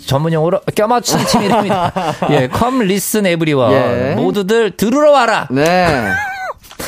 [0.07, 1.92] 전문용어로 껴맞춘 팀 이름입니다.
[2.30, 3.74] 예, Come Listen Everyone.
[3.74, 4.14] 예.
[4.14, 5.48] 모두들 들으러 와라.
[5.50, 6.12] 네.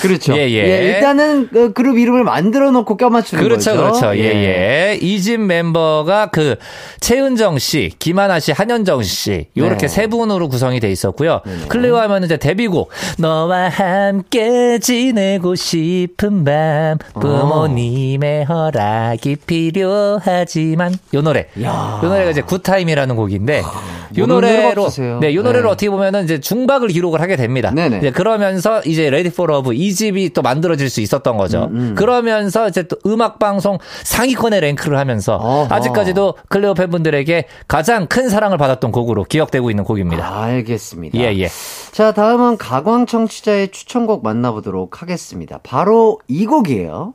[0.00, 0.36] 그렇죠.
[0.36, 0.92] 예, 예.
[0.94, 3.82] 일단은 그 그룹 이름을 만들어 놓고 껴맞추는 그렇죠, 거죠.
[3.82, 4.16] 그렇죠.
[4.18, 4.98] 예, 예.
[5.00, 6.56] 이 집 멤버가 그
[7.00, 9.88] 최은정 씨, 김하나 씨, 한현정 씨 요렇게 네.
[9.88, 11.40] 세 분으로 구성이 돼 있었고요.
[11.68, 17.20] 클레오 하면 이제 데뷔곡 너와 함께 지내고 싶은 밤 어.
[17.20, 21.46] 부모님의 허락이 필요하지만 요 노래.
[21.62, 22.00] 야.
[22.02, 25.18] 요 노래가 이제 Good Time이라는 곡인데 요 모르는 노래가 노래로.
[25.20, 25.68] 네, 요 노래를 네.
[25.68, 27.70] 어떻게 보면은 이제 중박을 기록을 하게 됩니다.
[27.74, 27.98] 네네.
[27.98, 31.68] 이제 그러면서 이제 Ready for Love 이 집이 또 만들어질 수 있었던 거죠.
[31.70, 35.74] 음, 그러면서 이제 또 음악 방송 상위권에 랭크를 하면서 어허.
[35.74, 40.42] 아직까지도 클레오 팬분들에게 가장 큰 사랑을 받았던 곡으로 기억되고 있는 곡입니다.
[40.42, 41.18] 알겠습니다.
[41.18, 41.48] 예, 예.
[41.92, 45.58] 자, 다음은 가광 청취자의 추천곡 만나보도록 하겠습니다.
[45.62, 47.14] 바로 이 곡이에요.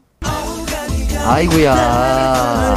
[1.24, 2.76] 아이고야.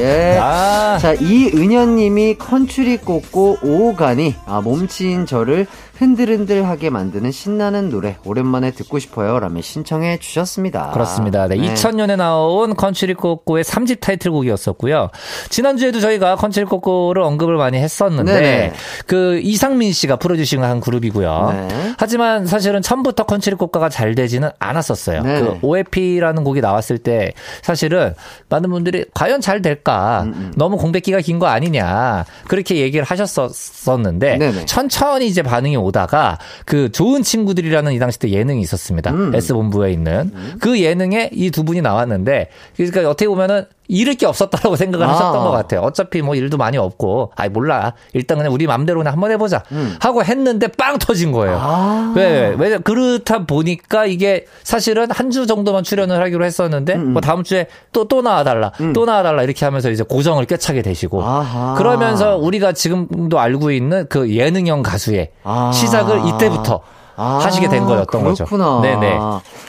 [0.00, 0.38] 예.
[0.40, 5.66] 아, 자, 이은현님이 컨츄리 꽂고 오가니 아, 몸치인 저를
[6.00, 9.38] 흔들흔들하게 만드는 신나는 노래 오랜만에 듣고 싶어요.
[9.38, 10.92] 라며 신청해 주셨습니다.
[10.92, 11.46] 그렇습니다.
[11.46, 15.10] 네, 2000년에 나온 컨츄리 꼬꼬의 3집 타이틀곡이었었고요.
[15.50, 18.72] 지난주에도 저희가 컨츄리 꼬꼬를 언급을 많이 했었는데 네네.
[19.06, 21.66] 그 이상민 씨가 프로듀싱한 그룹이고요.
[21.68, 21.94] 네.
[21.98, 25.22] 하지만 사실은 처음부터 컨츄리 꼬꼬가 잘 되지는 않았었어요.
[25.22, 25.40] 네네.
[25.40, 28.14] 그 OFP라는 곡이 나왔을 때 사실은
[28.48, 30.22] 많은 분들이 과연 잘 될까?
[30.24, 32.24] 음, 너무 공백기가 긴 거 아니냐?
[32.48, 34.64] 그렇게 얘기를 하셨었는데.
[34.66, 39.10] 천천히 이제 반응이 오 다가 그 좋은 친구들이라는 이 당시 때 예능이 있었습니다.
[39.12, 39.34] 음.
[39.34, 45.06] S본부에 있는 그 예능에 이 두 분이 나왔는데 그러니까 어떻게 보면은 잃을 게 없었다라고 생각을
[45.06, 45.10] 아.
[45.10, 45.80] 하셨던 것 같아요.
[45.80, 47.94] 어차피 뭐 일도 많이 없고, 아이 몰라.
[48.12, 49.62] 일단 그냥 우리 맘대로 그냥 한번 해보자
[50.00, 51.56] 하고 했는데 빵 터진 거예요.
[51.56, 51.60] 음.
[51.60, 52.12] 아.
[52.16, 52.54] 왜?
[52.56, 57.66] 왜 그렇다 보니까 이게 사실은 한 주 정도만 출연을 하기로 했었는데 음, 뭐 다음 주에
[57.92, 61.74] 또 또 나와달라, 또 나와달라 이렇게 하면서 이제 고정을 꿰차게 되시고 아하.
[61.78, 65.70] 그러면서 우리가 지금도 알고 있는 그 예능형 가수의 아.
[65.72, 66.80] 시작을 이때부터
[67.20, 68.44] 아, 하시게 된 거였던 거죠.
[68.46, 68.80] 그렇구나.
[68.80, 69.18] 네네.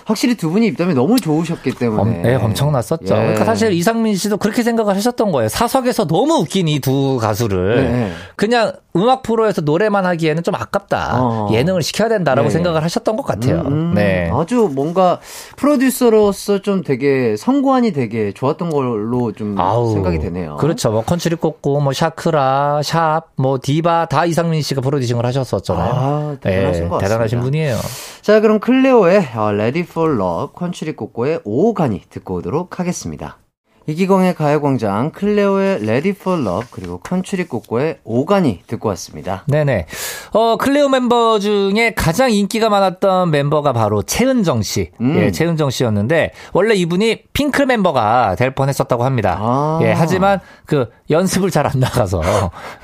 [0.05, 2.01] 확실히 두 분이 입담이 너무 좋으셨기 때문에.
[2.01, 3.13] 엄, 네, 엄청났었죠.
[3.13, 3.19] 예.
[3.19, 5.49] 그러니까 사실 이상민 씨도 그렇게 생각을 하셨던 거예요.
[5.49, 8.11] 사석에서 너무 웃긴 이 두 가수를 네.
[8.35, 11.21] 그냥 음악 프로에서 노래만 하기에는 좀 아깝다.
[11.21, 11.49] 어.
[11.51, 12.53] 예능을 시켜야 된다라고 네.
[12.53, 13.61] 생각을 하셨던 것 같아요.
[13.61, 13.91] 음, 음.
[13.93, 14.29] 네.
[14.33, 15.19] 아주 뭔가
[15.55, 20.57] 프로듀서로서 좀 되게 성구안이 되게 좋았던 걸로 좀 아우, 생각이 되네요.
[20.57, 20.91] 그렇죠.
[20.91, 25.93] 뭐 컨츄리 꼬꼬, 뭐 샤크라, 샵, 뭐 디바 다 이상민 씨가 프로듀싱을 하셨었잖아요.
[25.95, 26.97] 아, 대단하신 것 같습니다.
[26.99, 27.77] 대단하신 분이에요.
[28.21, 31.63] 자, 그럼 클레오의 어, Ready for Love, 컨츄리 꼬꼬의 오!
[31.63, 33.37] 가니 듣고 오도록 하겠습니다.
[33.87, 38.23] 이기광의 가요광장, 클레오의 Ready for Love, 그리고 컨츄리 꼬꼬의 오!
[38.23, 39.43] 가니 듣고 왔습니다.
[39.47, 39.87] 네네.
[40.33, 44.91] 어, 클레오 멤버 중에 가장 인기가 많았던 멤버가 바로 최은정 씨.
[45.01, 45.17] 음.
[45.17, 49.37] 예, 최은정 씨였는데, 원래 이분이 핑크 멤버가 될 뻔 했었다고 합니다.
[49.41, 49.79] 아.
[49.81, 50.39] 예, 하지만
[50.71, 52.21] 그 연습을 잘 안 나가서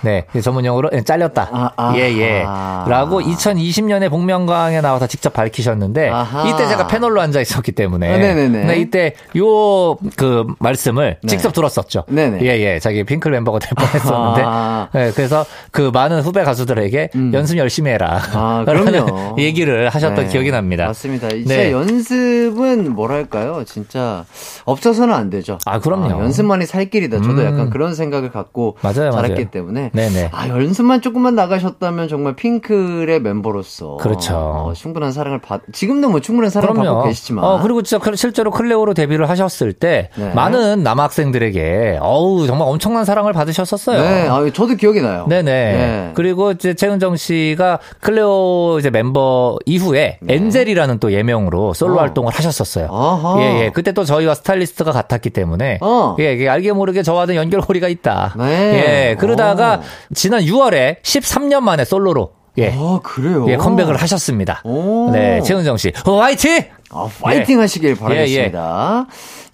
[0.01, 1.49] 네 전문 용어로 예, 잘렸다.
[1.51, 2.43] 아, 아, 예예.
[2.45, 2.85] 아.
[2.87, 6.47] 라고 2020년에 복면가왕에 나와서 직접 밝히셨는데 아하.
[6.47, 8.65] 이때 제가 패널로 앉아 있었기 때문에 아, 네네네.
[8.65, 11.27] 네, 이때 요 그 말씀을 네.
[11.27, 12.03] 직접 들었었죠.
[12.15, 12.79] 예예.
[12.79, 14.89] 자기 핑클 멤버가 될 뻔했었는데 아.
[14.93, 18.19] 네, 그래서 그 많은 후배 가수들에게 연습 열심히 해라.
[18.33, 19.05] 아, 라는.
[19.37, 20.85] 얘기를 하셨던 네, 기억이 납니다.
[20.87, 21.27] 맞습니다.
[21.29, 21.71] 이제 네.
[21.71, 23.63] 연습은 뭐랄까요?
[23.65, 24.25] 진짜
[24.65, 25.57] 없어서는 안 되죠.
[25.65, 26.09] 아, 그럼요.
[26.23, 27.17] 연습만이 살 길이다.
[27.17, 27.45] 저도 음.
[27.45, 29.49] 약간 그런 생각을 갖고 맞아요, 자랐기 맞아요.
[29.51, 30.29] 때문에 네네.
[30.33, 34.33] 아, 연습만 조금만 나가셨다면 정말 핑클의 멤버로서 그렇죠.
[34.35, 38.49] 어, 충분한 사랑을 받 지금도 뭐 충분한 사랑을 받고 계시지만 어, 그리고 진짜 그- 실제로
[38.49, 40.33] 클레오로 데뷔를 하셨을 때 네.
[40.33, 44.01] 많은 남학생들에게 어우 정말 엄청난 사랑을 받으셨었어요.
[44.01, 45.25] 네, 아, 저도 기억이 나요.
[45.29, 45.43] 네네.
[45.51, 46.11] 네.
[46.15, 51.99] 그리고 이제 최은정 씨가 클레오 이제 멤버 이후에 엔젤이라는 또 예명으로 솔로 네.
[51.99, 52.01] 어.
[52.01, 52.87] 활동을 하셨었어요.
[52.91, 53.35] 아하.
[53.41, 53.71] 예, 예.
[53.71, 56.15] 그때 또 저희와 스타일리스트가 같았기 때문에 어.
[56.19, 58.33] 예, 알게 모르게 저와는 연결 고리가 있다.
[58.37, 59.09] 네.
[59.11, 59.15] 예.
[59.15, 59.81] 그러다가 어.
[60.13, 62.73] 지난 6월에 13년 만에 솔로로 예.
[62.75, 63.45] 아, 그래요?
[63.49, 64.61] 예, 컴백을 하셨습니다.
[64.63, 65.11] 오.
[65.11, 65.91] 네, 최은정 씨.
[66.05, 66.63] 어, 화이팅!
[66.89, 67.61] 아, 파이팅 예.
[67.61, 69.05] 하시길 바라겠습니다.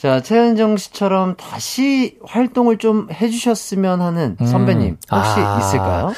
[0.03, 5.59] 자, 최은정 씨처럼 다시 활동을 좀 해주셨으면 하는 선배님 혹시 아.
[5.61, 6.11] 있을까요?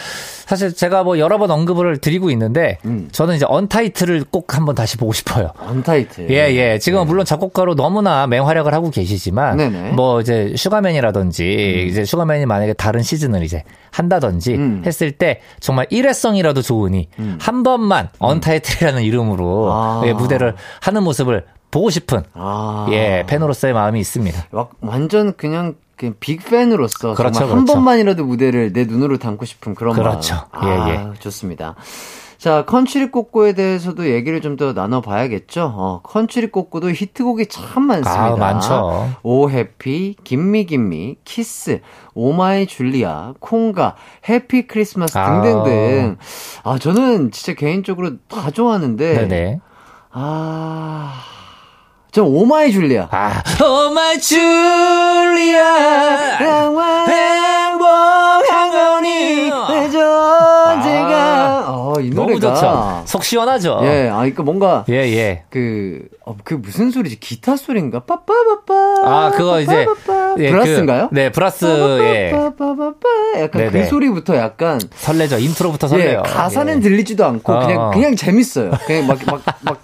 [0.47, 3.09] 사실 제가 뭐 여러 번 언급을 드리고 있는데 음.
[3.11, 5.51] 저는 이제 언타이틀을 꼭 한번 다시 보고 싶어요.
[5.59, 6.31] 언타이틀.
[6.31, 6.79] 예, 예.
[6.79, 9.91] 지금은 물론 작곡가로 너무나 맹활약을 하고 계시지만, 네네.
[9.91, 9.95] 음.
[9.95, 14.81] 뭐 이제 슈가맨이라든지, 이제 슈가맨이 만약에 다른 시즌을 이제 한다든지 음.
[14.83, 17.07] 했을 때 정말 일회성이라도 좋으니
[17.38, 19.71] 한 번만 언타이틀이라는 이름으로 음.
[19.71, 20.01] 아.
[20.05, 21.45] 예, 무대를 하는 모습을
[21.76, 22.88] 보고 싶은 아.
[22.91, 24.45] 예, 팬으로서의 마음이 있습니다.
[24.51, 27.73] 와- 완전 그냥 그냥 big fan으로서 그렇죠, 정말 한 그렇죠.
[27.73, 30.36] 번만이라도 무대를 내 눈으로 담고 싶은 그런 그렇죠.
[30.53, 30.67] 마음.
[30.67, 31.19] 예, 아, 예.
[31.19, 31.76] 좋습니다.
[32.38, 35.73] 자, 컨츄리 꼬꼬에 대해서도 얘기를 좀 더 나눠봐야겠죠.
[35.76, 38.26] 어, 컨츄리 꼬꼬도 히트곡이 참 많습니다.
[38.26, 39.09] 아, 많죠.
[39.24, 41.82] Oh Happy, Gimme Gimme, 키스,
[42.13, 43.95] Oh My Julia, Conga,
[44.30, 45.41] Happy Christmas 아.
[45.41, 46.17] 등등등.
[46.63, 49.13] 아, 저는 진짜 개인적으로 다 좋아하는데.
[49.28, 49.59] 네네.
[50.11, 51.13] 아,
[52.16, 53.09] 저 Oh My Julia.
[53.11, 53.43] 아,
[54.22, 55.66] Julia.
[56.39, 63.03] 영원히 행복한 거니 내 존재가 어, 이 노래가 너무 좋죠.
[63.05, 63.82] 속 시원하죠.
[63.84, 65.43] 예, 아, 그니까 뭔가 예, 예.
[65.49, 67.20] 그, 어, 그 무슨 소리지?
[67.20, 67.99] 기타 소리인가?
[67.99, 68.74] 빠빠빠빠.
[69.03, 69.86] 아, 그거 이제.
[70.38, 71.09] 예, 브라스인가요?
[71.09, 71.66] 그, 네, 브라스,
[71.99, 72.32] 예.
[72.32, 73.09] 빠빠빠빠빠.
[73.39, 73.86] 약간 그 네네.
[73.88, 75.39] 소리부터 약간 설레죠.
[75.39, 76.24] 인트로부터 예, 설레요.
[76.24, 76.80] 가사는 예.
[76.80, 77.59] 들리지도 않고 어.
[77.59, 78.72] 그냥 그냥 재밌어요.
[78.88, 79.82] 그냥 막 막막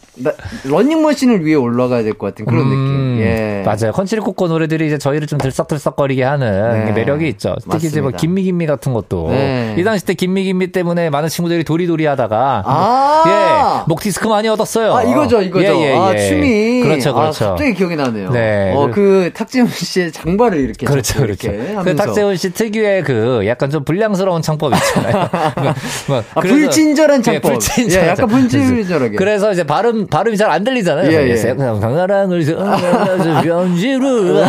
[0.63, 2.69] 러닝머신을 위에 올라가야 될것 같은 그런 음,
[3.17, 3.25] 느낌.
[3.25, 3.63] 예.
[3.65, 3.91] 맞아요.
[3.93, 6.91] 컨츄리 꼬꼬 노래들이 이제 저희를 좀 들썩들썩거리게 하는 네.
[6.91, 7.55] 매력이 있죠.
[7.69, 8.17] 특히 이제 뭐 맞습니다.
[8.19, 9.75] Gimme Gimme 같은 것도 네.
[9.77, 13.23] 이 당시 때 Gimme Gimme 때문에 많은 친구들이 도리도리 하다가 아.
[13.25, 14.93] 예, 목 디스크 많이 얻었어요.
[14.93, 15.65] 아, 이거죠, 이거죠.
[15.65, 16.27] 예, 예, 아, 예.
[16.29, 16.81] 춤이.
[16.83, 17.45] 그렇죠, 아, 그렇죠.
[17.49, 18.29] 갑자기 기억이 나네요.
[18.31, 18.73] 네.
[18.75, 20.85] 어, 그, 탁지훈 씨의 장발을 이렇게.
[20.85, 21.49] 그렇죠, 그렇죠.
[21.51, 21.95] 이렇게 그.
[21.95, 25.29] 탁재훈 씨 특유의 그 약간 좀 불량스러운 창법 있잖아요.
[26.07, 27.51] 뭐, 아, 그래서- 불친절한 예, 창법.
[27.53, 28.27] 불친절한 예, 약간.
[28.27, 29.15] 불친절하게.
[29.15, 31.09] 그래서 이제 발음 발음이 잘 안 들리잖아요.
[31.13, 31.35] 예, 예.
[31.55, 31.79] 그냥
[32.11, 34.45] 강나랑을 변지를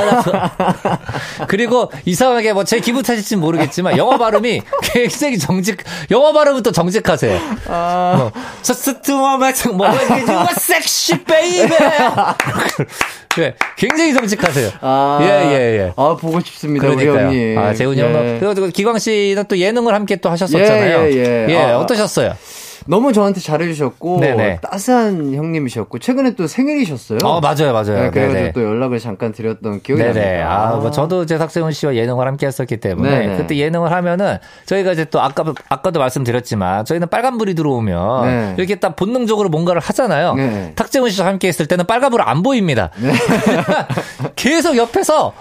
[1.48, 7.38] 그리고 이상하게 뭐 제 기분 탓일지 모르겠지만 영어 발음이 굉장히 정직 영어 발음은 또 정직하세요.
[7.68, 8.14] 아.
[8.16, 8.32] 뭐,
[8.62, 11.76] Just to my 뭐 you sexy baby.
[13.38, 14.70] 예, 굉장히 정직하세요.
[14.80, 15.18] 아.
[15.22, 15.92] 예, 예, 예.
[15.96, 17.26] 아, 보고 싶습니다, 우리 그러니까요.
[17.26, 17.58] 형님.
[17.58, 18.04] 아, 재훈이 예.
[18.04, 18.38] 형.
[18.40, 21.02] 그리고 기광 씨는 또 예능을 함께 또 하셨었잖아요.
[21.10, 21.56] 예, 예, 예.
[21.58, 22.34] 아, 어떠셨어요?
[22.86, 24.60] 너무 저한테 잘해주셨고, 네네.
[24.60, 27.18] 따스한 형님이셨고, 최근에 또 생일이셨어요.
[27.24, 28.02] 어, 맞아요, 맞아요.
[28.04, 28.52] 네, 그래가지고.
[28.52, 30.20] 또 연락을 잠깐 드렸던 기억이 네네.
[30.20, 30.50] 납니다.
[30.72, 33.36] 아, 뭐 저도 이제 삭세훈 씨와 예능을 함께 했었기 때문에 네네.
[33.36, 38.54] 그때 예능을 하면은 저희가 이제 또 아까 아까도 말씀드렸지만 저희는 빨간 불이 들어오면 네.
[38.58, 40.34] 이렇게 딱 본능적으로 뭔가를 하잖아요.
[40.34, 40.72] 네.
[40.74, 42.90] 탁재훈 씨와 함께 했을 때는 빨간 불 안 보입니다.
[43.00, 43.12] 네.
[44.36, 45.32] 계속 옆에서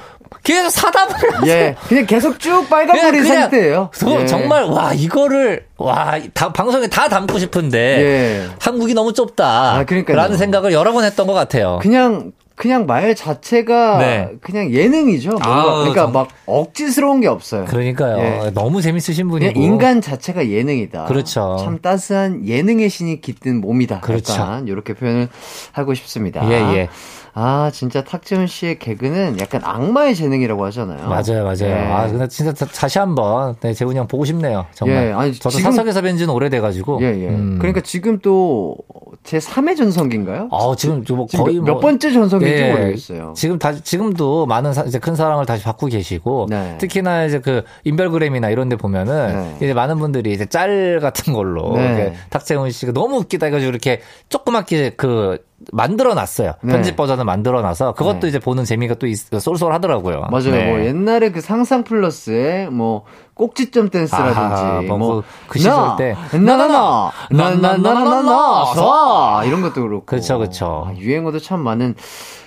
[0.43, 1.51] 계속 사담을 하세요.
[1.53, 3.89] 예, 그냥 계속 쭉 빨간불인 상태예요.
[3.93, 4.25] 저- 예.
[4.25, 8.47] 정말 와 이거를 와 다, 방송에 다 담고 싶은데 예.
[8.59, 9.45] 한국이 너무 좁다.
[9.77, 9.85] 아.
[10.07, 11.79] 라는 생각을 여러 번 했던 것 같아요.
[11.81, 14.29] 그냥 그냥 말 자체가 네.
[14.41, 15.29] 그냥 예능이죠.
[15.31, 15.49] 뭔가.
[15.49, 17.65] 아우, 그러니까 정- 막 억지스러운 게 없어요.
[17.65, 18.17] 그러니까요.
[18.45, 18.51] 예.
[18.53, 19.59] 너무 재밌으신 분이고.
[19.59, 21.05] 인간 자체가 예능이다.
[21.05, 21.57] 그렇죠.
[21.59, 24.01] 참 따스한 예능의 신이 깃든 몸이다.
[24.01, 24.33] 그렇죠.
[24.33, 25.27] 약간 이렇게 표현을
[25.71, 26.47] 하고 싶습니다.
[26.51, 26.89] 예, 예.
[27.33, 31.07] 아 진짜 탁재훈 씨의 개그는 약간 악마의 재능이라고 하잖아요.
[31.07, 31.65] 맞아요, 맞아요.
[31.67, 31.73] 예.
[31.73, 34.65] 아, 근데 진짜 다- 다시 한번 네, 재훈이 형 보고 싶네요.
[34.73, 35.07] 정말.
[35.07, 36.99] 예, 아니, 저도 지금- 사석에서 뵌 지는 오래돼가지고.
[37.01, 37.27] 예, 예.
[37.29, 37.57] 음.
[37.59, 38.75] 그러니까 지금 또
[39.23, 40.49] 제 3회 전성기인가요?
[40.51, 43.33] 아, 지금 뭐 지금 거의 몇, 뭐 몇 번째 전성기인지 예, 모르겠어요.
[43.35, 46.77] 지금 다 지금도 많은 사- 이제 큰 사랑을 다시 받고 계시고 네.
[46.79, 49.27] 특히나 이제 그 인별그램이나 이런 데 보면은
[49.59, 49.65] 네.
[49.65, 52.15] 이제 많은 분들이 이제 짤 같은 걸로 네.
[52.31, 55.37] 탁재훈 씨가 너무 웃기다 해가지고 이렇게 조그맣게 그
[55.71, 56.53] 만들어 놨어요.
[56.63, 56.73] 네.
[56.73, 58.27] 편집 버전을 만들어 놔서 그것도 네.
[58.29, 60.27] 이제 보는 재미가 또 있, 쏠쏠하더라고요.
[60.31, 60.51] 맞아요.
[60.51, 60.71] 네.
[60.71, 63.03] 뭐 옛날에 그 상상 플러스에 뭐
[63.41, 70.37] 꼭지점 댄스라든지 아하, 뭐뭐 그- 그 시절 때 나나나 나나나나나나 사 이런 것도 그렇고 그쵸,
[70.37, 70.85] 그쵸.
[70.87, 71.95] 아, 유행어도 참 많은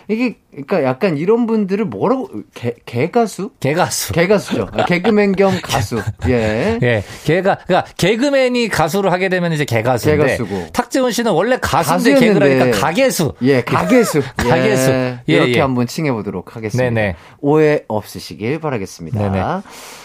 [0.07, 3.51] 이게 그러니까 약간 이런 분들을 뭐라고 개, 개가수?
[3.59, 4.13] 개가수.
[4.13, 4.69] 개가수죠.
[4.73, 6.01] 아, 개그맨 겸 가수.
[6.29, 6.79] 예.
[6.83, 10.67] 예, 걔가 그러니까 개그맨이 가수를 하게 되면 이제 개가수인데 개가수고.
[10.73, 12.49] 탁재훈 씨는 원래 가수인데 가수였는데.
[12.51, 13.33] 개그라니까 가게수.
[13.43, 14.23] 예, 가게수.
[14.37, 14.91] 가게수.
[14.91, 15.61] 예, 예, 이렇게 예.
[15.61, 16.85] 한번 칭해 보도록 하겠습니다.
[16.91, 17.17] 네네.
[17.41, 19.19] 오해 없으시길 바라겠습니다.
[19.19, 19.43] 네네.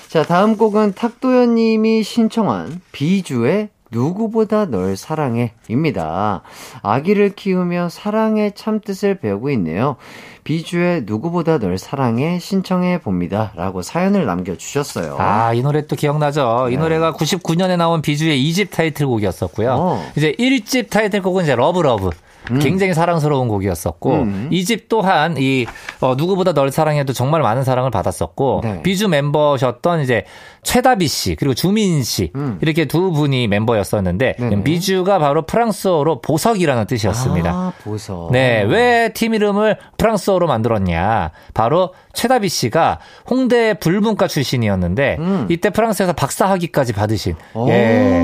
[0.09, 6.41] 자, 다음 곡은 탁도현 님이 신청한 비주의 누구보다 널 사랑해 입니다.
[6.81, 9.97] 아기를 키우며 사랑의 참뜻을 배우고 있네요.
[10.43, 13.51] 비주의 누구보다 널 사랑해 신청해 봅니다.
[13.55, 15.17] 라고 사연을 남겨주셨어요.
[15.19, 16.69] 아, 이 노래 또 기억나죠?
[16.69, 16.77] 이 네.
[16.77, 19.75] 노래가 99년에 나온 비주의 2집 타이틀곡이었었고요.
[19.77, 20.11] 어.
[20.17, 22.09] 이제 1집 타이틀곡은 이제 Love Love.
[22.61, 24.47] 굉장히 사랑스러운 곡이었었고 음.
[24.51, 25.65] 이집 또한 이
[26.01, 28.81] 어, 누구보다 널 사랑해도 정말 많은 사랑을 받았었고 네.
[28.81, 30.25] 비주 멤버셨던 이제
[30.63, 32.57] 최다비 씨 그리고 주민 씨 음.
[32.61, 34.63] 이렇게 두 분이 멤버였었는데 네네.
[34.63, 37.49] 비주가 바로 프랑스어로 보석이라는 뜻이었습니다.
[37.49, 38.31] 아, 보석.
[38.31, 41.31] 네, 왜 팀 이름을 프랑스어로 만들었냐?
[41.53, 42.99] 바로 최다비 씨가
[43.29, 45.45] 홍대 불문과 출신이었는데 음.
[45.49, 47.69] 이때 프랑스에서 박사 학위까지 받으신 오.
[47.69, 48.23] 예.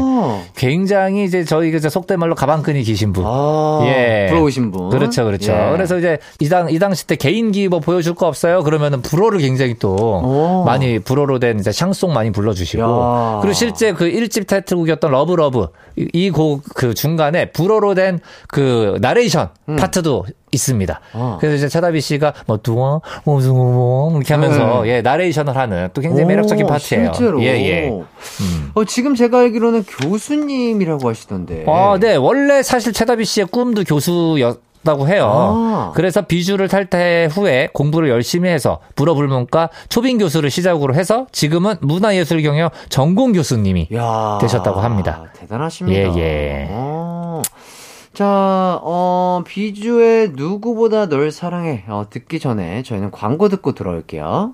[0.55, 3.23] 굉장히 이제 저희 그 속된 말로 가방끈이 기신 분.
[3.27, 4.27] 아, 예.
[4.29, 4.89] 부러우신 분.
[4.89, 5.51] 그렇죠, 그렇죠.
[5.53, 5.71] 예.
[5.71, 8.63] 그래서 이제 이, 당, 이 당시 때 개인기 뭐 보여줄 거 없어요?
[8.63, 10.63] 그러면은 불어를 굉장히 또 오.
[10.65, 12.81] 많이 불어로 된 이제 샹송 많이 불러주시고.
[12.83, 13.39] 야.
[13.41, 19.49] 그리고 실제 그 1집 타이틀곡이었던 Love Love 이 곡 그 중간에 불어로 된 그 나레이션
[19.77, 21.01] 파트도 있습니다.
[21.15, 21.19] 음.
[21.19, 21.37] 어.
[21.39, 24.89] 그래서 이제 차다비 씨가 뭐 두어 뭐뭐 이렇게 하면서 네.
[24.97, 27.11] 예 나레이션을 하는 또 굉장히 매력적인 오, 파트예요.
[27.13, 27.41] 실제로.
[27.43, 27.89] 예 예.
[27.89, 28.71] 음.
[28.73, 31.65] 어, 지금 제가 알기로는 교수님이라고 하시던데.
[31.67, 32.15] 아, 네.
[32.15, 35.29] 원래 사실 최다비 씨의 꿈도 교수였 다고 해요.
[35.29, 35.91] 아.
[35.93, 42.69] 그래서 비주를 탈퇴 후에 공부를 열심히 해서 불어불문과 초빙 교수를 시작으로 해서 지금은 문화예술 경영
[42.87, 45.25] 전공 교수님이 야, 되셨다고 합니다.
[45.35, 46.15] 대단하십니다.
[46.15, 46.67] 예, 예.
[46.69, 47.41] 어.
[48.13, 51.83] 자, 어, 비주의 누구보다 널 사랑해.
[51.89, 54.53] 어, 듣기 전에 저희는 광고 듣고 들어올게요.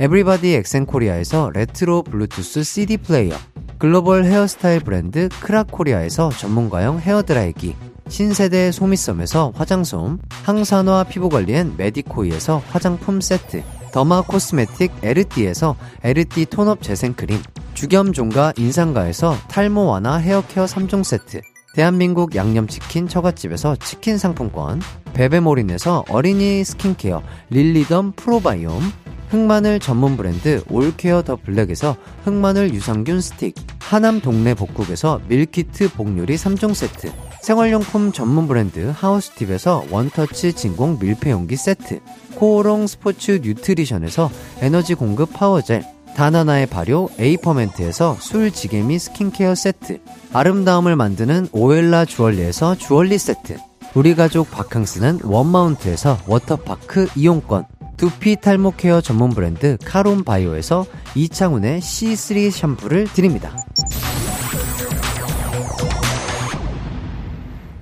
[0.00, 3.36] 에브리바디 엑센코리아에서 레트로 블루투스 CD 플레이어,
[3.78, 7.76] 글로벌 헤어스타일 브랜드 크라코리아에서 전문가용 헤어드라이기,
[8.08, 13.62] 신세대 소미섬에서 화장솜, 항산화 피부관리엔 메디코이에서 화장품 세트,
[13.92, 17.40] derma cosmetic 에르띠에서 에르띠 tone-up 재생크림,
[17.74, 21.40] 주겸종가 인상가에서 탈모 완화 헤어케어 3종 세트,
[21.74, 24.80] 대한민국 양념치킨 처갓집에서 치킨 상품권,
[25.12, 27.20] 베베몰인에서 어린이 스킨케어
[27.50, 28.80] 릴리덤 프로바이옴,
[29.30, 36.74] 흑마늘 전문 브랜드 올케어 더 블랙에서 흑마늘 유산균 스틱, 하남 동네 복국에서 밀키트 복요리 3종
[36.74, 37.12] 세트,
[37.42, 41.98] 생활용품 전문 브랜드 하우스팁에서 원터치 진공 밀폐용기 세트,
[42.36, 45.84] 코오롱 스포츠 뉴트리션에서 에너지 공급 power gel,
[46.14, 50.00] 다나나의 발효 에이퍼멘트에서 술지개미 스킨케어 세트,
[50.32, 53.56] 아름다움을 만드는 오엘라 주얼리에서 주얼리 세트,
[53.94, 57.64] 우리 가족 바캉스는 원마운트에서 워터파크 이용권,
[57.96, 63.56] 두피 탈모 케어 전문 브랜드 카론 바이오에서 이창훈의 C3 샴푸를 드립니다.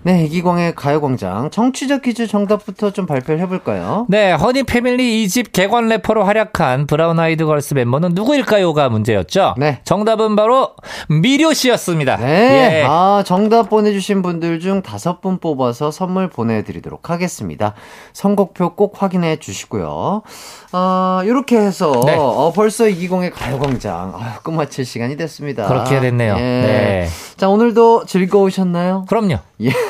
[0.04, 4.06] 네, 이기광의 가요광장 청취자 퀴즈 정답부터 좀 발표를 해볼까요?
[4.08, 9.54] 네, 허니 패밀리 2집 객원 래퍼로 활약한 브라운 아이드 걸스 멤버는 누구일까요가 문제였죠.
[9.58, 9.80] 네.
[9.84, 10.70] 정답은 바로
[11.08, 12.16] 미료 씨였습니다.
[12.16, 12.80] 네.
[12.80, 12.84] 예.
[12.84, 17.74] 아, 정답 보내주신 분들 중 다섯 분 뽑아서 선물 보내드리도록 하겠습니다.
[18.12, 20.22] 선곡표 꼭 확인해 주시고요.
[20.72, 22.16] 아, 요렇게 해서, 네.
[22.18, 25.68] 어, 벌써 이기광의 가요광장, 아, 끝마칠 시간이 됐습니다.
[25.68, 26.34] 그렇게 됐네요.
[26.38, 26.40] 예.
[26.40, 27.08] 네.
[27.36, 29.04] 자, 오늘도 즐거우셨나요?
[29.08, 29.36] 그럼요.
[29.60, 29.70] 예.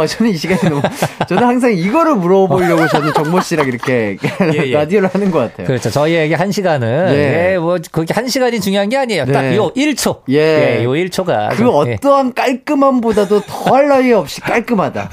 [0.00, 0.82] 어, 저는 이 시간에 너무,
[1.28, 4.16] 저는 항상 이거를 물어보려고 저는 정모 씨랑 이렇게
[4.54, 4.72] 예, 예.
[4.72, 5.66] 라디오를 하는 것 같아요.
[5.66, 5.90] 그렇죠.
[5.90, 7.52] 저희에게 한 시간은 예.
[7.52, 9.24] 예, 뭐 그게 한 시간이 중요한 게 아니에요.
[9.26, 9.32] 네.
[9.32, 10.20] 딱요 1초.
[10.30, 10.82] 예.
[10.84, 15.10] 요 1초가 그 어떠한 깔끔함보다도 더할 나위 없이 깔끔하다.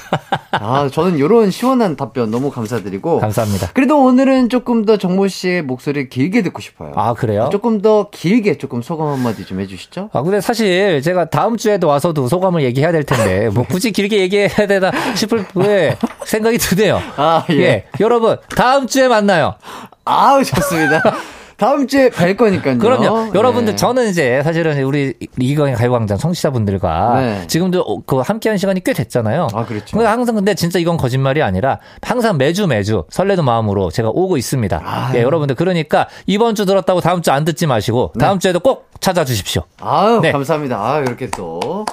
[0.51, 3.19] 아, 저는 이런 시원한 답변 너무 감사드리고.
[3.19, 3.71] 감사합니다.
[3.73, 6.93] 그래도 오늘은 조금 더 정모 씨의 목소리 길게 듣고 싶어요.
[6.95, 7.49] 아, 그래요?
[7.51, 10.09] 조금 더 길게 조금 소감 한마디 좀 해주시죠.
[10.13, 14.67] 아, 근데 사실 제가 다음 주에도 와서도 소감을 얘기해야 될 텐데, 뭐 굳이 길게 얘기해야
[14.67, 17.01] 되나 싶을 왜 생각이 드네요.
[17.17, 17.85] 아, 예.
[17.99, 19.55] 여러분, 다음 주에 만나요.
[20.05, 21.01] 아우, 좋습니다.
[21.57, 22.77] 다음 주에 뵐 거니까요.
[22.77, 23.31] 그럼요.
[23.33, 23.75] 여러분들, 네.
[23.75, 27.47] 저는 이제 사실은 우리 이기광의 가요광장 청취자분들과 네.
[27.47, 29.47] 지금도 어, 그 함께한 시간이 꽤 됐잖아요.
[29.51, 29.97] 아, 그렇죠.
[29.97, 34.81] 근데 항상 근데 진짜 이건 거짓말이 아니라 항상 매주 매주 설레는 마음으로 제가 오고 있습니다.
[34.85, 35.17] 아유.
[35.17, 39.63] 예, 여러분들 그러니까 이번 주 들었다고 다음 주 안 듣지 마시고 다음 주에도 꼭 찾아주십시오.
[39.81, 40.31] 아유, 네.
[40.31, 40.77] 감사합니다.
[40.79, 41.85] 아 이렇게 또.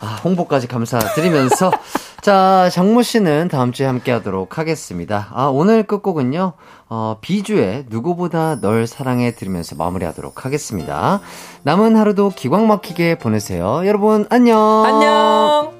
[0.00, 1.70] 아, 홍보까지 감사드리면서.
[2.20, 5.28] 자, 장모 씨는 다음 주에 함께 하도록 하겠습니다.
[5.32, 6.54] 아, 오늘 끝곡은요,
[6.88, 11.20] 어, 비주의 누구보다 널 사랑해 들으면서 마무리하도록 하겠습니다.
[11.62, 13.86] 남은 하루도 기광 막히게 보내세요.
[13.86, 14.84] 여러분, 안녕!
[14.84, 15.75] 안녕.